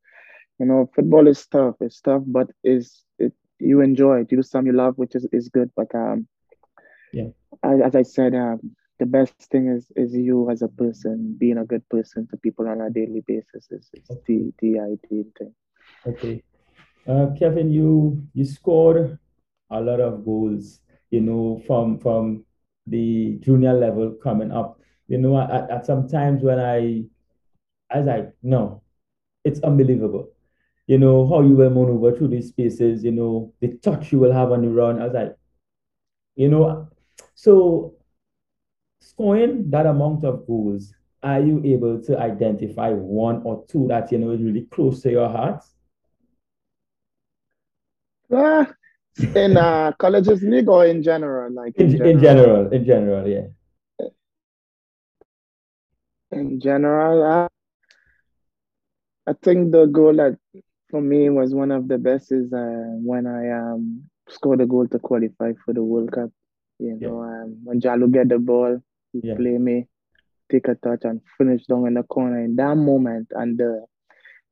you 0.58 0.66
know, 0.66 0.90
football 0.94 1.26
is 1.26 1.46
tough. 1.46 1.76
It's 1.80 2.00
tough, 2.00 2.22
but 2.26 2.50
is 2.64 3.02
it 3.18 3.32
you 3.58 3.80
enjoy 3.80 4.20
it. 4.20 4.28
You 4.30 4.38
do 4.38 4.42
something 4.42 4.72
you 4.72 4.76
love, 4.78 4.94
which 4.96 5.14
is, 5.14 5.26
is 5.32 5.48
good. 5.48 5.70
But 5.76 5.94
um, 5.94 6.26
yeah, 7.12 7.28
as, 7.62 7.80
as 7.86 7.96
I 7.96 8.02
said, 8.02 8.34
um, 8.34 8.76
the 8.98 9.06
best 9.06 9.34
thing 9.50 9.68
is 9.68 9.90
is 9.96 10.14
you 10.14 10.50
as 10.50 10.62
a 10.62 10.68
person 10.68 11.36
being 11.38 11.58
a 11.58 11.64
good 11.64 11.86
person 11.88 12.26
to 12.30 12.36
people 12.36 12.68
on 12.68 12.80
a 12.80 12.90
daily 12.90 13.22
basis 13.26 13.66
is, 13.70 13.90
is 13.92 14.10
okay. 14.10 14.22
the 14.26 14.52
the 14.60 14.78
ideal 14.80 15.24
thing. 15.38 15.54
Okay, 16.06 16.42
uh, 17.06 17.28
Kevin, 17.38 17.70
you 17.70 18.22
you 18.32 18.44
scored 18.44 19.18
a 19.70 19.80
lot 19.80 20.00
of 20.00 20.24
goals, 20.24 20.80
you 21.10 21.20
know, 21.20 21.62
from 21.66 21.98
from 21.98 22.44
the 22.86 23.38
junior 23.40 23.74
level 23.74 24.12
coming 24.22 24.52
up. 24.52 24.80
You 25.08 25.18
know, 25.18 25.40
at, 25.40 25.70
at 25.70 25.86
some 25.86 26.08
times 26.08 26.42
when 26.42 26.58
I, 26.58 27.04
I 27.92 28.26
no, 28.42 28.82
it's 29.44 29.60
unbelievable. 29.60 30.30
You 30.86 30.98
know, 30.98 31.26
how 31.28 31.40
you 31.42 31.54
will 31.54 31.70
maneuver 31.70 32.16
through 32.16 32.28
these 32.28 32.48
spaces, 32.48 33.02
you 33.04 33.10
know, 33.10 33.52
the 33.60 33.76
touch 33.78 34.12
you 34.12 34.18
will 34.18 34.32
have 34.32 34.52
on 34.52 34.62
the 34.62 34.68
run. 34.68 35.00
I 35.00 35.04
was 35.04 35.14
like, 35.14 35.36
you 36.36 36.48
know, 36.48 36.88
so 37.34 37.96
scoring 39.00 39.70
that 39.70 39.86
amount 39.86 40.24
of 40.24 40.46
goals, 40.46 40.92
are 41.22 41.40
you 41.40 41.60
able 41.64 42.00
to 42.02 42.18
identify 42.18 42.90
one 42.90 43.42
or 43.42 43.64
two 43.66 43.86
that 43.88 44.12
you 44.12 44.18
know 44.18 44.30
is 44.30 44.42
really 44.42 44.66
close 44.70 45.02
to 45.02 45.10
your 45.10 45.28
heart? 45.28 45.64
Ah, 48.30 48.72
in 49.34 49.56
uh, 49.56 49.92
colleges 49.98 50.42
league 50.42 50.68
or 50.68 50.86
in 50.86 51.02
general 51.02 51.50
like 51.52 51.74
in, 51.76 51.86
in, 51.86 51.96
general. 51.96 52.10
in 52.10 52.20
general 52.20 52.72
in 52.72 52.84
general 52.84 53.28
yeah 53.28 54.06
in 56.32 56.60
general 56.60 57.22
uh, 57.22 57.48
i 59.26 59.32
think 59.42 59.72
the 59.72 59.86
goal 59.86 60.14
that 60.14 60.36
for 60.90 61.00
me 61.00 61.30
was 61.30 61.54
one 61.54 61.70
of 61.70 61.88
the 61.88 61.96
best 61.96 62.30
is 62.30 62.52
uh, 62.52 62.92
when 63.00 63.26
i 63.26 63.50
um 63.50 64.02
scored 64.28 64.60
a 64.60 64.66
goal 64.66 64.86
to 64.86 64.98
qualify 64.98 65.52
for 65.64 65.72
the 65.72 65.82
world 65.82 66.12
cup 66.12 66.30
you 66.78 66.98
know 67.00 67.22
yeah. 67.22 67.42
um, 67.42 67.58
when 67.64 67.80
Jalou 67.80 68.12
get 68.12 68.28
the 68.28 68.38
ball 68.38 68.82
he 69.12 69.20
yeah. 69.22 69.34
play 69.34 69.56
me 69.56 69.86
take 70.50 70.68
a 70.68 70.74
touch 70.74 71.00
and 71.04 71.20
finish 71.38 71.64
down 71.64 71.86
in 71.86 71.94
the 71.94 72.02
corner 72.02 72.44
in 72.44 72.56
that 72.56 72.76
moment 72.76 73.28
and 73.30 73.56
the 73.58 73.86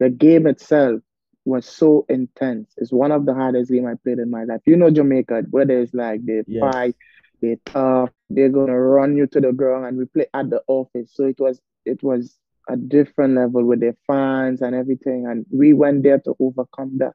the 0.01 0.11
game 0.11 0.47
itself 0.47 1.01
was 1.45 1.67
so 1.67 2.07
intense. 2.09 2.73
It's 2.77 2.93
one 2.93 3.13
of 3.13 3.27
the 3.27 3.35
hardest 3.35 3.71
game 3.71 3.87
I 3.87 3.95
played 4.03 4.19
in 4.19 4.31
my 4.31 4.45
life. 4.45 4.63
You 4.65 4.77
know 4.77 4.91
Jamaica, 4.91 5.45
where 5.51 5.67
there's 5.67 5.93
like 5.93 6.25
they 6.25 6.43
yes. 6.47 6.73
fight, 6.73 6.97
they 7.43 7.59
tough, 7.67 8.11
they're 8.31 8.49
gonna 8.49 8.79
run 8.79 9.17
you 9.17 9.27
to 9.29 9.41
the 9.41 9.53
ground, 9.53 9.87
and 9.87 9.99
we 9.99 10.07
play 10.07 10.27
at 10.35 10.51
the 10.51 10.63
office. 10.67 11.11
So 11.15 11.25
it 11.25 11.39
was 11.39 11.61
it 11.85 12.03
was 12.03 12.39
a 12.69 12.77
different 12.77 13.35
level 13.35 13.65
with 13.65 13.81
their 13.81 13.97
fans 14.07 14.63
and 14.63 14.75
everything, 14.75 15.27
and 15.27 15.45
we 15.51 15.73
went 15.73 16.03
there 16.03 16.19
to 16.21 16.35
overcome 16.41 16.99
that. 16.99 17.13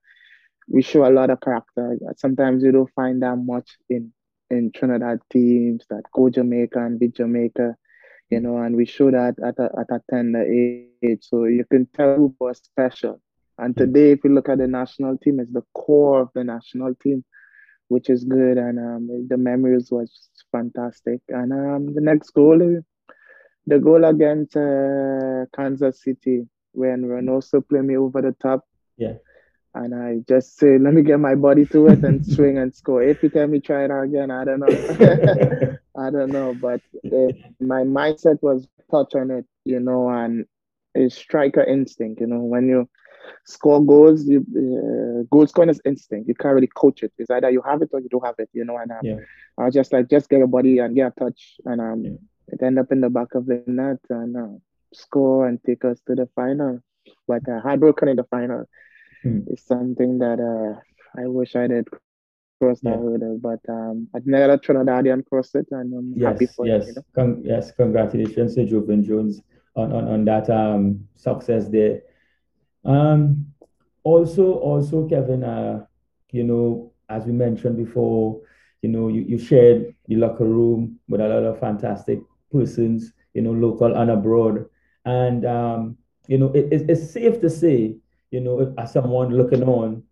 We 0.67 0.83
show 0.83 1.07
a 1.07 1.09
lot 1.11 1.31
of 1.31 1.41
character. 1.41 1.97
Sometimes 2.17 2.63
you 2.63 2.71
don't 2.71 2.93
find 2.93 3.23
that 3.23 3.37
much 3.37 3.77
in 3.89 4.13
in 4.49 4.71
Trinidad 4.71 5.19
teams 5.31 5.85
that 5.89 6.03
go 6.13 6.29
Jamaica 6.29 6.79
and 6.79 6.99
beat 6.99 7.15
Jamaica, 7.15 7.75
you 8.29 8.39
know, 8.39 8.57
and 8.57 8.75
we 8.75 8.85
show 8.85 9.11
that 9.11 9.35
at 9.43 9.57
a, 9.59 9.69
at 9.79 9.89
a 9.89 10.01
tender 10.09 10.43
age. 10.43 11.19
So 11.21 11.45
you 11.45 11.65
can 11.65 11.87
tell 11.87 12.15
who 12.15 12.35
was 12.39 12.57
special. 12.57 13.21
And 13.59 13.75
today, 13.75 14.11
if 14.11 14.23
you 14.23 14.33
look 14.33 14.49
at 14.49 14.57
the 14.57 14.67
national 14.67 15.17
team, 15.17 15.39
it's 15.39 15.51
the 15.51 15.63
core 15.73 16.21
of 16.21 16.29
the 16.33 16.43
national 16.43 16.95
team, 16.95 17.23
which 17.87 18.09
is 18.09 18.23
good. 18.23 18.57
And 18.57 18.79
um, 18.79 19.27
the 19.27 19.37
memories 19.37 19.91
was 19.91 20.29
fantastic. 20.51 21.21
And 21.29 21.51
um, 21.51 21.93
the 21.93 22.01
next 22.01 22.31
goal, 22.31 22.81
the 23.67 23.79
goal 23.79 24.05
against 24.05 24.55
uh, 24.55 25.45
Kansas 25.55 26.03
City, 26.03 26.47
when 26.71 27.03
Reynoso 27.03 27.67
played 27.67 27.83
me 27.83 27.97
over 27.97 28.21
the 28.21 28.35
top. 28.41 28.65
Yeah 28.97 29.13
and 29.75 29.93
I 29.93 30.17
just 30.27 30.57
say, 30.57 30.77
let 30.77 30.93
me 30.93 31.03
get 31.03 31.19
my 31.19 31.35
body 31.35 31.65
to 31.67 31.87
it 31.87 32.03
and 32.03 32.25
swing 32.35 32.57
and 32.57 32.73
score. 32.73 33.03
If 33.03 33.21
you 33.21 33.29
tell 33.29 33.47
me 33.47 33.59
try 33.59 33.85
it 33.85 33.91
again, 33.91 34.31
I 34.31 34.43
don't 34.43 34.59
know. 34.59 35.77
I 35.97 36.09
don't 36.09 36.31
know, 36.31 36.55
but 36.59 36.81
uh, 37.05 37.33
my 37.59 37.83
mindset 37.83 38.41
was 38.41 38.67
touch 38.89 39.15
on 39.15 39.31
it, 39.31 39.45
you 39.65 39.79
know, 39.79 40.09
and 40.09 40.45
a 40.95 41.09
striker 41.09 41.63
instinct, 41.63 42.21
you 42.21 42.27
know, 42.27 42.39
when 42.39 42.67
you 42.67 42.89
score 43.45 43.83
goals, 43.83 44.25
you 44.25 44.45
uh, 44.55 45.23
goal 45.31 45.47
scoring 45.47 45.69
is 45.69 45.81
instinct. 45.85 46.27
You 46.27 46.35
can't 46.35 46.55
really 46.55 46.67
coach 46.67 47.03
it. 47.03 47.11
It's 47.17 47.29
either 47.29 47.49
you 47.49 47.61
have 47.61 47.81
it 47.81 47.89
or 47.93 47.99
you 47.99 48.09
don't 48.09 48.25
have 48.25 48.35
it, 48.37 48.49
you 48.53 48.65
know. 48.65 48.77
And 48.77 48.91
um, 48.91 48.99
yeah. 49.03 49.17
I 49.57 49.65
was 49.65 49.73
just 49.73 49.93
like, 49.93 50.09
just 50.09 50.29
get 50.29 50.39
your 50.39 50.47
body 50.47 50.79
and 50.79 50.95
get 50.95 51.13
a 51.15 51.19
touch, 51.19 51.55
and 51.65 51.81
um, 51.81 52.03
yeah. 52.03 52.11
it 52.47 52.61
end 52.63 52.79
up 52.79 52.91
in 52.91 53.01
the 53.01 53.09
back 53.09 53.35
of 53.35 53.45
the 53.45 53.63
net 53.67 53.99
and 54.09 54.37
uh, 54.37 54.57
score 54.93 55.47
and 55.47 55.59
take 55.65 55.85
us 55.85 55.99
to 56.07 56.15
the 56.15 56.27
final. 56.35 56.79
But 57.27 57.47
uh, 57.49 57.59
heartbroken 57.61 58.07
in 58.07 58.17
the 58.17 58.25
final 58.25 58.65
hmm. 59.23 59.39
is 59.47 59.63
something 59.63 60.19
that 60.19 60.39
uh, 60.39 60.79
I 61.19 61.27
wish 61.27 61.55
I 61.55 61.67
did 61.67 61.87
cross 62.59 62.79
that 62.81 62.89
yeah. 62.89 62.97
hurdle, 62.97 63.39
but 63.41 63.59
um, 63.69 64.07
I 64.15 64.19
never 64.25 64.57
Trinidadian 64.57 65.25
cross 65.25 65.55
it, 65.55 65.67
and 65.71 65.93
I'm 65.93 66.13
yes, 66.15 66.33
happy 66.33 66.45
for 66.45 66.67
yes. 66.67 66.87
You 66.87 66.93
know? 66.95 67.01
Con- 67.15 67.41
yes, 67.43 67.71
congratulations 67.71 68.55
to 68.55 68.65
Joevin 68.65 69.03
Jones 69.03 69.41
on, 69.75 69.91
on, 69.91 70.07
on 70.07 70.25
that 70.25 70.49
um, 70.49 71.07
success 71.15 71.67
there. 71.69 72.01
Um, 72.85 73.47
also, 74.03 74.53
also, 74.53 75.07
Kevin, 75.07 75.43
uh, 75.43 75.85
you 76.31 76.43
know, 76.43 76.91
as 77.09 77.25
we 77.25 77.31
mentioned 77.33 77.77
before, 77.77 78.41
you 78.81 78.89
know, 78.89 79.07
you, 79.07 79.21
you 79.21 79.37
shared 79.37 79.93
the 80.07 80.15
locker 80.15 80.45
room 80.45 80.99
with 81.07 81.21
a 81.21 81.27
lot 81.27 81.43
of 81.43 81.59
fantastic 81.59 82.19
persons, 82.51 83.13
you 83.33 83.41
know, 83.41 83.51
local 83.51 83.95
and 83.95 84.09
abroad. 84.11 84.65
And, 85.05 85.45
um, 85.45 85.97
you 86.27 86.37
know, 86.37 86.51
it, 86.53 86.67
it's 86.89 87.11
safe 87.11 87.41
to 87.41 87.49
say 87.49 87.95
you 88.31 88.41
know, 88.41 88.73
as 88.77 88.93
someone 88.93 89.35
looking 89.35 89.63
on, 89.63 90.03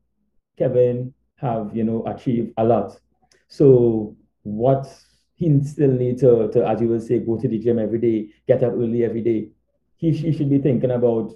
Kevin 0.58 1.13
have, 1.36 1.75
you 1.75 1.84
know, 1.84 2.06
achieved 2.08 2.53
a 2.58 2.63
lot. 2.63 2.99
So 3.47 4.15
what 4.43 4.91
he 5.36 5.62
still 5.63 5.91
need 5.91 6.17
to, 6.19 6.49
to, 6.51 6.67
as 6.67 6.82
you 6.82 6.88
will 6.88 6.99
say, 6.99 7.19
go 7.19 7.38
to 7.38 7.47
the 7.47 7.60
gym 7.60 7.80
every 7.80 7.99
day, 7.99 8.30
get 8.47 8.63
up 8.63 8.73
early 8.73 9.03
every 9.03 9.21
day. 9.21 9.49
He, 9.97 10.12
he 10.12 10.32
should 10.32 10.49
be 10.49 10.58
thinking 10.58 10.91
about, 10.91 11.34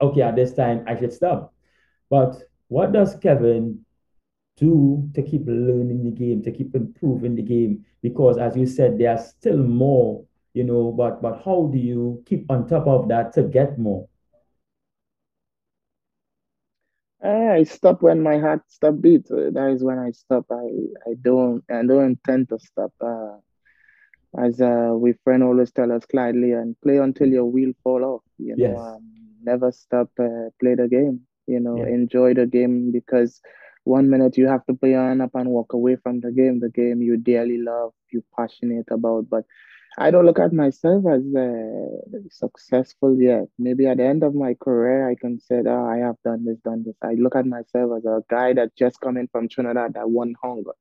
okay, 0.00 0.22
at 0.22 0.36
this 0.36 0.52
time 0.54 0.84
I 0.86 0.98
should 0.98 1.12
stop. 1.12 1.54
But 2.10 2.42
what 2.68 2.92
does 2.92 3.16
Kevin 3.16 3.84
do 4.56 5.08
to 5.14 5.22
keep 5.22 5.46
learning 5.46 6.04
the 6.04 6.10
game, 6.10 6.42
to 6.42 6.50
keep 6.50 6.74
improving 6.74 7.34
the 7.34 7.42
game? 7.42 7.84
Because 8.02 8.38
as 8.38 8.56
you 8.56 8.66
said, 8.66 8.98
there's 8.98 9.26
still 9.26 9.58
more, 9.58 10.24
you 10.54 10.64
know, 10.64 10.92
but 10.92 11.22
but 11.22 11.42
how 11.44 11.70
do 11.72 11.78
you 11.78 12.22
keep 12.26 12.50
on 12.50 12.66
top 12.66 12.86
of 12.86 13.08
that 13.08 13.32
to 13.34 13.42
get 13.44 13.78
more? 13.78 14.08
I 17.22 17.62
stop 17.64 18.02
when 18.02 18.22
my 18.22 18.38
heart 18.38 18.60
stop 18.68 19.00
beat. 19.00 19.26
That 19.28 19.70
is 19.74 19.82
when 19.82 19.98
I 19.98 20.10
stop. 20.10 20.44
I, 20.50 20.66
I 21.10 21.14
don't 21.22 21.64
I 21.70 21.82
don't 21.82 22.04
intend 22.04 22.50
to 22.50 22.58
stop. 22.58 22.92
Uh, 23.00 23.36
as 24.38 24.60
uh, 24.60 24.92
we 24.94 25.14
friend 25.24 25.42
always 25.42 25.72
tell 25.72 25.90
us, 25.90 26.04
Clyde 26.04 26.34
and 26.34 26.78
play 26.82 26.98
until 26.98 27.28
your 27.28 27.46
wheel 27.46 27.72
fall 27.82 28.04
off. 28.04 28.22
You 28.38 28.56
know, 28.56 28.76
yes. 28.76 28.78
um, 28.78 29.10
never 29.46 29.72
stop. 29.72 30.10
Uh, 30.18 30.50
play 30.60 30.74
the 30.74 30.88
game. 30.88 31.20
You 31.46 31.60
know, 31.60 31.78
yeah. 31.78 31.94
enjoy 31.94 32.34
the 32.34 32.46
game 32.46 32.90
because 32.92 33.40
one 33.84 34.10
minute 34.10 34.36
you 34.36 34.48
have 34.48 34.66
to 34.66 34.74
play 34.74 34.94
on 34.96 35.20
up 35.20 35.30
and 35.34 35.48
walk 35.48 35.72
away 35.72 35.96
from 35.96 36.20
the 36.20 36.32
game. 36.32 36.58
The 36.60 36.70
game 36.70 37.02
you 37.02 37.16
dearly 37.16 37.58
love, 37.58 37.92
you're 38.12 38.22
passionate 38.36 38.88
about, 38.90 39.30
but 39.30 39.44
I 39.98 40.10
don't 40.10 40.26
look 40.26 40.38
at 40.38 40.52
myself 40.52 41.04
as 41.06 41.22
uh, 41.34 42.18
successful 42.30 43.16
yet. 43.18 43.46
Maybe 43.58 43.86
at 43.86 43.96
the 43.96 44.04
end 44.04 44.24
of 44.24 44.34
my 44.34 44.54
career, 44.54 45.08
I 45.08 45.14
can 45.14 45.40
say, 45.40 45.62
oh, 45.66 45.86
I 45.86 45.98
have 45.98 46.16
done 46.22 46.44
this, 46.44 46.58
done 46.58 46.82
this. 46.84 46.96
I 47.02 47.14
look 47.14 47.34
at 47.34 47.46
myself 47.46 47.92
as 47.96 48.04
a 48.04 48.22
guy 48.28 48.52
that 48.54 48.76
just 48.76 49.00
coming 49.00 49.28
from 49.32 49.48
Trinidad 49.48 49.94
that 49.94 50.10
want 50.10 50.36
hunger, 50.42 50.74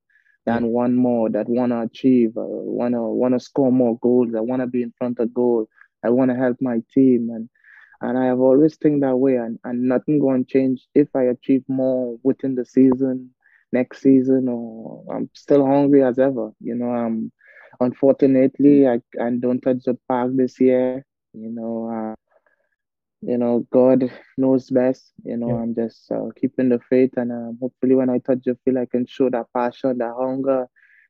that 0.45 0.63
want 0.63 0.95
more, 0.95 1.29
that 1.29 1.47
want 1.47 1.71
to 1.71 1.81
achieve, 1.81 2.35
uh, 2.35 2.41
want 2.43 2.93
to 2.93 3.01
want 3.01 3.35
to 3.35 3.39
score 3.39 3.71
more 3.71 3.97
goals. 3.99 4.35
I 4.35 4.41
want 4.41 4.61
to 4.61 4.67
be 4.67 4.81
in 4.83 4.93
front 4.97 5.19
of 5.19 5.33
goal. 5.33 5.69
I 6.03 6.09
want 6.09 6.31
to 6.31 6.35
help 6.35 6.57
my 6.59 6.81
team, 6.93 7.29
and 7.33 7.49
and 8.01 8.17
I 8.17 8.25
have 8.25 8.39
always 8.39 8.75
think 8.77 9.01
that 9.01 9.17
way. 9.17 9.35
And, 9.35 9.59
and 9.63 9.83
nothing 9.83 10.19
going 10.19 10.45
to 10.45 10.51
change 10.51 10.87
if 10.93 11.07
I 11.15 11.23
achieve 11.23 11.63
more 11.67 12.17
within 12.23 12.55
the 12.55 12.65
season, 12.65 13.31
next 13.71 14.01
season, 14.01 14.47
or 14.49 15.03
I'm 15.13 15.29
still 15.33 15.65
hungry 15.65 16.03
as 16.03 16.19
ever. 16.19 16.51
You 16.59 16.75
know, 16.75 16.89
I'm 16.89 17.31
unfortunately, 17.79 18.87
I, 18.87 19.01
I 19.21 19.29
don't 19.39 19.61
touch 19.61 19.83
the 19.85 19.97
park 20.07 20.31
this 20.35 20.59
year. 20.59 21.05
You 21.33 21.49
know, 21.49 21.89
uh, 21.89 22.15
you 23.21 23.37
know, 23.37 23.65
God 23.71 24.11
knows 24.37 24.69
best. 24.69 25.11
You 25.23 25.37
know, 25.37 25.49
yeah. 25.49 25.55
I'm 25.55 25.75
just 25.75 26.11
uh, 26.11 26.29
keeping 26.39 26.69
the 26.69 26.79
faith, 26.89 27.11
and 27.17 27.31
um, 27.31 27.57
hopefully, 27.59 27.95
when 27.95 28.09
I 28.09 28.19
touch 28.19 28.39
the 28.45 28.57
field, 28.63 28.77
I 28.77 28.85
can 28.85 29.05
show 29.05 29.29
that 29.29 29.47
passion, 29.53 29.97
that 29.97 30.13
hunger, 30.17 30.67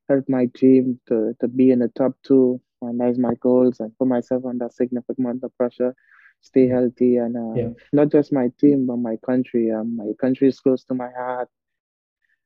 help 0.10 0.26
my 0.30 0.48
team 0.56 1.00
to 1.08 1.36
to 1.40 1.48
be 1.48 1.72
in 1.72 1.80
the 1.80 1.90
top 1.90 2.14
two, 2.24 2.62
and 2.82 3.00
that's 3.00 3.18
my 3.18 3.34
goals, 3.40 3.80
and 3.80 3.98
put 3.98 4.08
myself 4.08 4.46
under 4.46 4.70
significant 4.70 5.20
amount 5.20 5.44
of 5.44 5.56
pressure. 5.58 5.96
Stay 6.42 6.68
healthy, 6.68 7.18
and 7.18 7.36
uh, 7.36 7.54
yeah. 7.56 7.70
not 7.92 8.12
just 8.12 8.32
my 8.32 8.50
team, 8.60 8.86
but 8.86 8.98
my 8.98 9.18
country. 9.26 9.72
Um, 9.72 9.98
my 9.98 10.12
country 10.20 10.48
is 10.48 10.60
close 10.60 10.84
to 10.86 10.94
my 10.94 11.10
heart. 11.18 11.50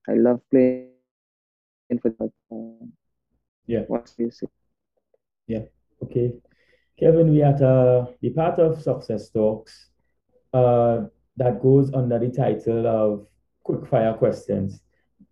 I 0.07 0.13
love 0.13 0.41
playing 0.49 0.89
for 2.01 2.09
that. 2.09 2.31
Um, 2.51 2.93
yeah. 3.67 3.81
What's 3.87 4.17
music? 4.17 4.49
Yeah. 5.47 5.63
Okay. 6.03 6.33
Kevin, 6.99 7.31
we 7.31 7.43
at 7.43 7.61
uh, 7.61 8.07
the 8.21 8.31
part 8.31 8.59
of 8.59 8.81
success 8.81 9.29
talks 9.29 9.89
uh, 10.53 11.01
that 11.37 11.61
goes 11.61 11.93
under 11.93 12.19
the 12.19 12.29
title 12.29 12.87
of 12.87 13.27
quick 13.63 13.87
fire 13.87 14.13
questions. 14.13 14.81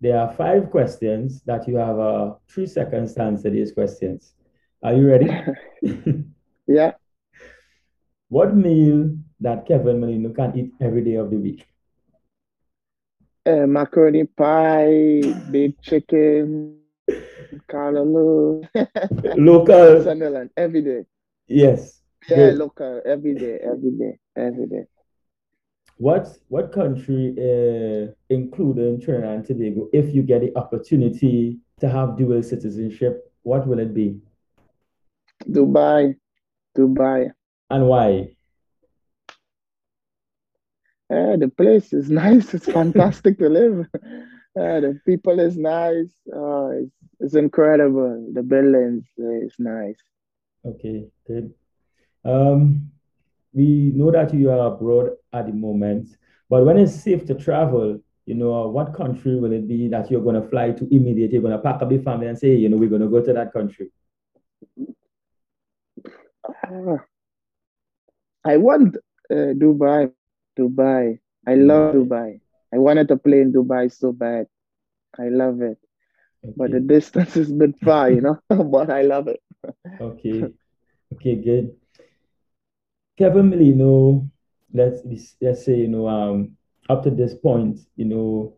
There 0.00 0.18
are 0.18 0.32
five 0.32 0.70
questions 0.70 1.42
that 1.42 1.66
you 1.66 1.76
have 1.76 1.98
uh, 1.98 2.34
three 2.48 2.66
seconds 2.66 3.14
to 3.14 3.22
answer 3.22 3.50
these 3.50 3.72
questions. 3.72 4.34
Are 4.82 4.94
you 4.94 5.08
ready? 5.08 5.30
yeah. 6.66 6.92
What 8.28 8.56
meal 8.56 9.16
that 9.40 9.66
Kevin 9.66 10.00
Molino 10.00 10.30
can 10.30 10.56
eat 10.58 10.72
every 10.80 11.04
day 11.04 11.14
of 11.16 11.30
the 11.30 11.36
week? 11.36 11.66
Uh, 13.46 13.66
macaroni 13.66 14.24
pie, 14.24 15.32
baked 15.50 15.82
chicken, 15.82 16.74
callaloo 17.68 18.62
local 19.36 19.98
Sunderland 19.98 20.50
every 20.56 20.82
day. 20.82 21.06
Yes. 21.48 22.02
Yeah, 22.28 22.50
Good. 22.50 22.54
local 22.54 23.00
every 23.04 23.34
day, 23.34 23.58
every 23.62 23.90
day, 23.92 24.18
every 24.36 24.66
day. 24.66 24.86
What 25.98 26.26
what 26.48 26.72
country, 26.72 27.34
uh, 27.38 28.12
including 28.28 29.00
Trinidad 29.00 29.34
and 29.36 29.44
Tobago, 29.44 29.88
if 29.92 30.14
you 30.14 30.22
get 30.22 30.40
the 30.42 30.56
opportunity 30.56 31.58
to 31.80 31.88
have 31.88 32.16
dual 32.16 32.42
citizenship, 32.42 33.32
what 33.42 33.66
will 33.66 33.78
it 33.78 33.94
be? 33.94 34.20
Dubai, 35.54 36.16
Dubai. 36.74 37.32
And 37.70 37.86
why? 37.86 38.36
Yeah, 41.10 41.36
the 41.38 41.48
place 41.48 41.92
is 41.92 42.10
nice. 42.24 42.54
It's 42.54 42.66
fantastic 42.66 43.38
to 43.38 43.48
live. 43.48 43.86
Yeah, 44.56 44.80
the 44.84 45.00
people 45.06 45.38
is 45.40 45.56
nice. 45.56 46.12
Oh, 46.34 46.70
it's, 46.70 46.94
it's 47.20 47.34
incredible. 47.34 48.28
The 48.32 48.42
buildings 48.42 49.04
is 49.16 49.54
nice. 49.58 49.98
Okay, 50.64 51.06
good. 51.26 51.54
Um, 52.24 52.90
we 53.52 53.92
know 53.94 54.10
that 54.10 54.34
you 54.34 54.50
are 54.50 54.72
abroad 54.72 55.12
at 55.32 55.46
the 55.46 55.52
moment, 55.52 56.16
but 56.50 56.64
when 56.64 56.78
it's 56.78 56.94
safe 56.94 57.24
to 57.26 57.34
travel, 57.34 58.00
you 58.26 58.34
know, 58.34 58.68
what 58.68 58.94
country 58.94 59.36
will 59.40 59.52
it 59.52 59.66
be 59.66 59.88
that 59.88 60.10
you're 60.10 60.20
going 60.20 60.40
to 60.40 60.46
fly 60.48 60.70
to 60.72 60.94
immediately? 60.94 61.34
You're 61.34 61.42
going 61.42 61.56
to 61.56 61.62
pack 61.62 61.80
up 61.80 61.90
your 61.90 62.02
family 62.02 62.26
and 62.26 62.38
say, 62.38 62.54
you 62.54 62.68
know, 62.68 62.76
we're 62.76 62.90
going 62.90 63.00
to 63.00 63.08
go 63.08 63.22
to 63.22 63.32
that 63.32 63.52
country. 63.54 63.90
Uh, 66.46 66.98
I 68.48 68.58
want 68.58 68.96
uh, 69.32 69.54
Dubai, 69.62 70.12
Dubai, 70.58 71.20
I 71.46 71.54
love 71.56 71.86
Dubai. 71.92 72.40
I 72.74 72.78
wanted 72.78 73.08
to 73.08 73.16
play 73.16 73.40
in 73.40 73.52
Dubai 73.52 73.92
so 73.92 74.12
bad. 74.12 74.46
I 75.18 75.28
love 75.28 75.60
it. 75.62 75.78
Okay. 76.44 76.72
But 76.72 76.72
the 76.72 76.80
distance 76.80 77.36
is 77.36 77.50
a 77.50 77.54
bit 77.54 77.78
far, 77.78 78.10
you 78.10 78.20
know, 78.22 78.38
but 78.74 78.90
I 78.90 79.02
love 79.02 79.28
it. 79.28 79.40
okay. 80.00 80.52
Okay, 81.12 81.36
good. 81.36 81.76
Kevin 83.18 83.48
Molino, 83.50 84.28
let's 84.72 85.02
let's 85.40 85.64
say, 85.64 85.76
you 85.78 85.88
know, 85.88 86.08
um, 86.08 86.56
up 86.88 87.02
to 87.04 87.10
this 87.10 87.34
point, 87.34 87.78
you 87.96 88.04
know, 88.04 88.54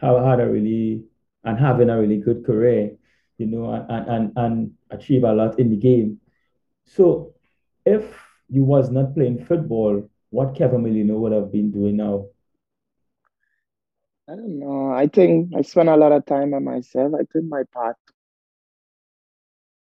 have 0.00 0.24
had 0.24 0.40
a 0.40 0.48
really 0.50 1.04
and 1.44 1.58
having 1.58 1.90
a 1.90 1.98
really 1.98 2.18
good 2.18 2.44
career, 2.44 2.90
you 3.38 3.46
know, 3.46 3.72
and 3.88 4.08
and 4.08 4.32
and 4.36 4.70
achieve 4.90 5.24
a 5.24 5.32
lot 5.32 5.58
in 5.58 5.70
the 5.70 5.76
game. 5.76 6.18
So 6.84 7.34
if 7.84 8.04
you 8.50 8.64
was 8.64 8.90
not 8.90 9.14
playing 9.14 9.44
football, 9.44 10.08
what 10.30 10.56
Kevin 10.56 10.82
Molino 10.82 11.18
would 11.18 11.32
have 11.32 11.52
been 11.52 11.70
doing 11.70 11.96
now? 11.96 12.26
I 14.28 14.36
don't 14.36 14.58
know. 14.58 14.92
I 14.92 15.06
think 15.08 15.52
I 15.56 15.62
spent 15.62 15.88
a 15.88 15.96
lot 15.96 16.12
of 16.12 16.24
time 16.24 16.54
on 16.54 16.64
myself. 16.64 17.14
I 17.14 17.24
think 17.32 17.46
my 17.48 17.62
path 17.74 17.96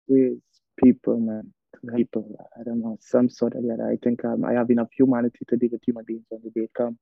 with 0.07 0.39
people, 0.83 1.19
man, 1.19 1.53
people. 1.95 2.49
I 2.57 2.63
don't 2.63 2.81
know, 2.81 2.97
some 3.01 3.29
sort 3.29 3.55
of 3.55 3.63
that. 3.63 3.79
I 3.81 3.97
think 4.03 4.23
um, 4.23 4.45
I 4.45 4.53
have 4.53 4.69
enough 4.69 4.89
humanity 4.91 5.39
to 5.49 5.57
deal 5.57 5.69
with 5.71 5.83
human 5.85 6.05
beings 6.05 6.25
when 6.29 6.41
the 6.43 6.49
day 6.49 6.69
come. 6.75 6.97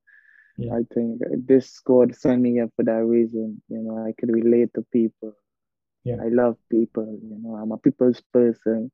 Yeah. 0.58 0.74
I 0.74 0.82
think 0.94 1.22
this 1.48 1.80
God 1.80 2.16
sent 2.16 2.42
me 2.42 2.54
here 2.54 2.70
for 2.76 2.84
that 2.84 3.06
reason. 3.06 3.62
You 3.70 3.80
know, 3.80 4.06
I 4.06 4.14
can 4.18 4.32
relate 4.32 4.74
to 4.76 4.86
people. 4.92 5.34
Yeah. 6.04 6.18
I 6.22 6.30
love 6.30 6.58
people. 6.70 7.20
You 7.22 7.40
know, 7.42 7.56
I'm 7.56 7.72
a 7.72 7.78
people's 7.78 8.22
person. 8.34 8.92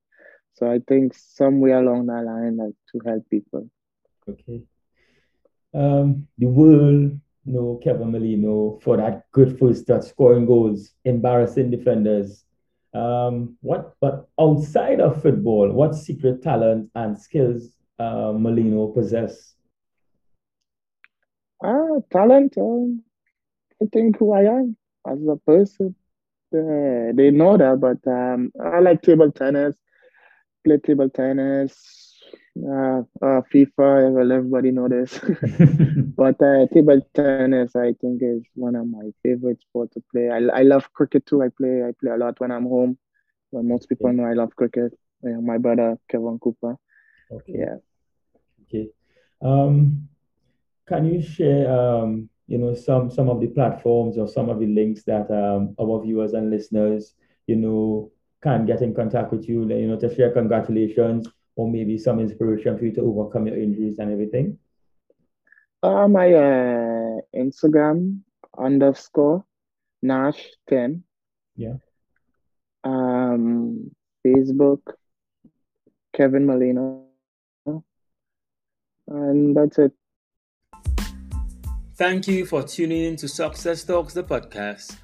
So 0.56 0.72
I 0.72 0.80
think 0.88 1.14
somewhere 1.14 1.80
along 1.80 2.08
that 2.08 2.24
line, 2.24 2.58
like 2.58 2.76
to 2.94 3.10
help 3.10 3.30
people. 3.30 3.70
Okay. 4.28 4.64
Um, 5.74 6.28
the 6.38 6.48
world 6.48 7.20
know 7.46 7.80
Kevin 7.84 8.12
Molino 8.12 8.80
for 8.82 8.98
that 8.98 9.30
good 9.34 9.60
first 9.60 9.86
touch, 9.86 10.06
scoring 10.06 10.46
goals, 10.46 10.92
embarrassing 11.04 11.72
defenders. 11.72 12.46
Um, 12.94 13.58
what 13.62 13.96
but 14.00 14.30
outside 14.40 15.02
of 15.02 15.22
football, 15.22 15.70
what 15.72 15.94
secret 15.94 16.42
talent 16.42 16.90
and 16.96 17.20
skills 17.20 17.76
uh, 18.00 18.32
Molino 18.32 18.88
possess? 18.88 19.56
Ah, 21.62 22.00
talent. 22.12 22.58
Um, 22.58 23.04
I 23.82 23.88
think 23.92 24.18
who 24.18 24.32
I 24.32 24.44
am 24.46 24.78
as 25.06 25.20
a 25.28 25.36
person. 25.46 25.96
Uh, 26.54 27.12
they 27.14 27.32
know 27.32 27.58
that, 27.58 27.82
but 27.82 28.10
um, 28.10 28.54
I 28.64 28.80
like 28.80 29.02
table 29.02 29.30
tennis 29.32 29.76
play 30.66 30.78
table 30.80 31.10
tennis, 31.10 32.18
uh, 32.60 33.00
uh, 33.22 33.42
FIFA. 33.54 34.12
Well, 34.14 34.32
everybody 34.32 34.72
know 34.72 34.90
this, 34.90 35.20
but 36.18 36.42
uh, 36.42 36.68
table 36.74 37.02
tennis 37.14 37.76
I 37.76 37.94
think 38.02 38.22
is 38.24 38.44
one 38.56 38.76
of 38.76 38.88
my 38.88 39.12
favorite 39.24 39.62
sports 39.62 39.94
to 39.96 40.04
play. 40.12 40.30
I, 40.30 40.60
I 40.60 40.64
love 40.64 40.92
cricket 40.94 41.26
too. 41.26 41.44
I 41.44 41.50
play 41.50 41.84
I 41.84 41.92
play 42.00 42.12
a 42.12 42.18
lot 42.18 42.40
when 42.40 42.52
I'm 42.52 42.66
home. 42.66 42.98
Well, 43.52 43.64
most 43.64 43.90
people 43.90 44.12
know 44.14 44.26
I 44.26 44.34
love 44.34 44.56
cricket. 44.56 44.94
Yeah, 45.24 45.40
my 45.42 45.58
brother 45.58 45.98
Kevin 46.10 46.40
Cooper. 46.40 46.78
Okay. 47.32 47.54
Yeah. 47.60 47.76
Okay. 48.64 48.90
Um, 49.42 50.08
can 50.88 51.06
you 51.06 51.22
share 51.22 51.72
um, 51.72 52.30
you 52.48 52.58
know, 52.58 52.74
some 52.74 53.10
some 53.10 53.30
of 53.30 53.42
the 53.42 53.48
platforms 53.48 54.18
or 54.18 54.28
some 54.28 54.50
of 54.50 54.60
the 54.60 54.68
links 54.68 55.04
that 55.04 55.30
um, 55.32 55.76
our 55.80 56.02
viewers 56.04 56.34
and 56.34 56.50
listeners, 56.50 57.16
you 57.48 57.56
know, 57.56 58.12
can 58.46 58.66
get 58.66 58.84
in 58.84 58.94
contact 58.94 59.32
with 59.34 59.50
you, 59.50 59.68
you 59.68 59.88
know, 59.88 60.00
to 60.00 60.14
share 60.14 60.32
congratulations 60.32 61.28
or 61.56 61.70
maybe 61.70 61.98
some 61.98 62.20
inspiration 62.20 62.78
for 62.78 62.86
you 62.86 62.94
to 62.94 63.02
overcome 63.02 63.48
your 63.48 63.58
injuries 63.58 63.98
and 63.98 64.12
everything? 64.12 64.58
Uh, 65.82 66.08
my 66.08 66.32
uh, 66.32 67.18
Instagram 67.36 68.20
underscore 68.58 69.44
Nash 70.04 70.40
10. 70.70 71.04
Yeah. 71.56 71.78
Um, 72.84 73.90
Facebook 74.24 74.82
Kevin 76.16 76.46
Molino, 76.46 77.06
And 79.08 79.58
that's 79.58 79.80
it. 79.80 79.92
Thank 81.96 82.28
you 82.28 82.46
for 82.46 82.62
tuning 82.62 83.06
in 83.06 83.16
to 83.18 83.28
Success 83.28 83.84
Talks, 83.84 84.14
the 84.14 84.24
podcast. 84.24 84.98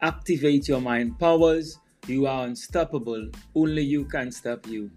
Activate 0.00 0.66
your 0.66 0.80
mind 0.80 1.18
powers 1.18 1.78
you 2.08 2.26
are 2.26 2.46
unstoppable. 2.46 3.30
Only 3.54 3.82
you 3.82 4.04
can 4.04 4.32
stop 4.32 4.66
you. 4.66 4.90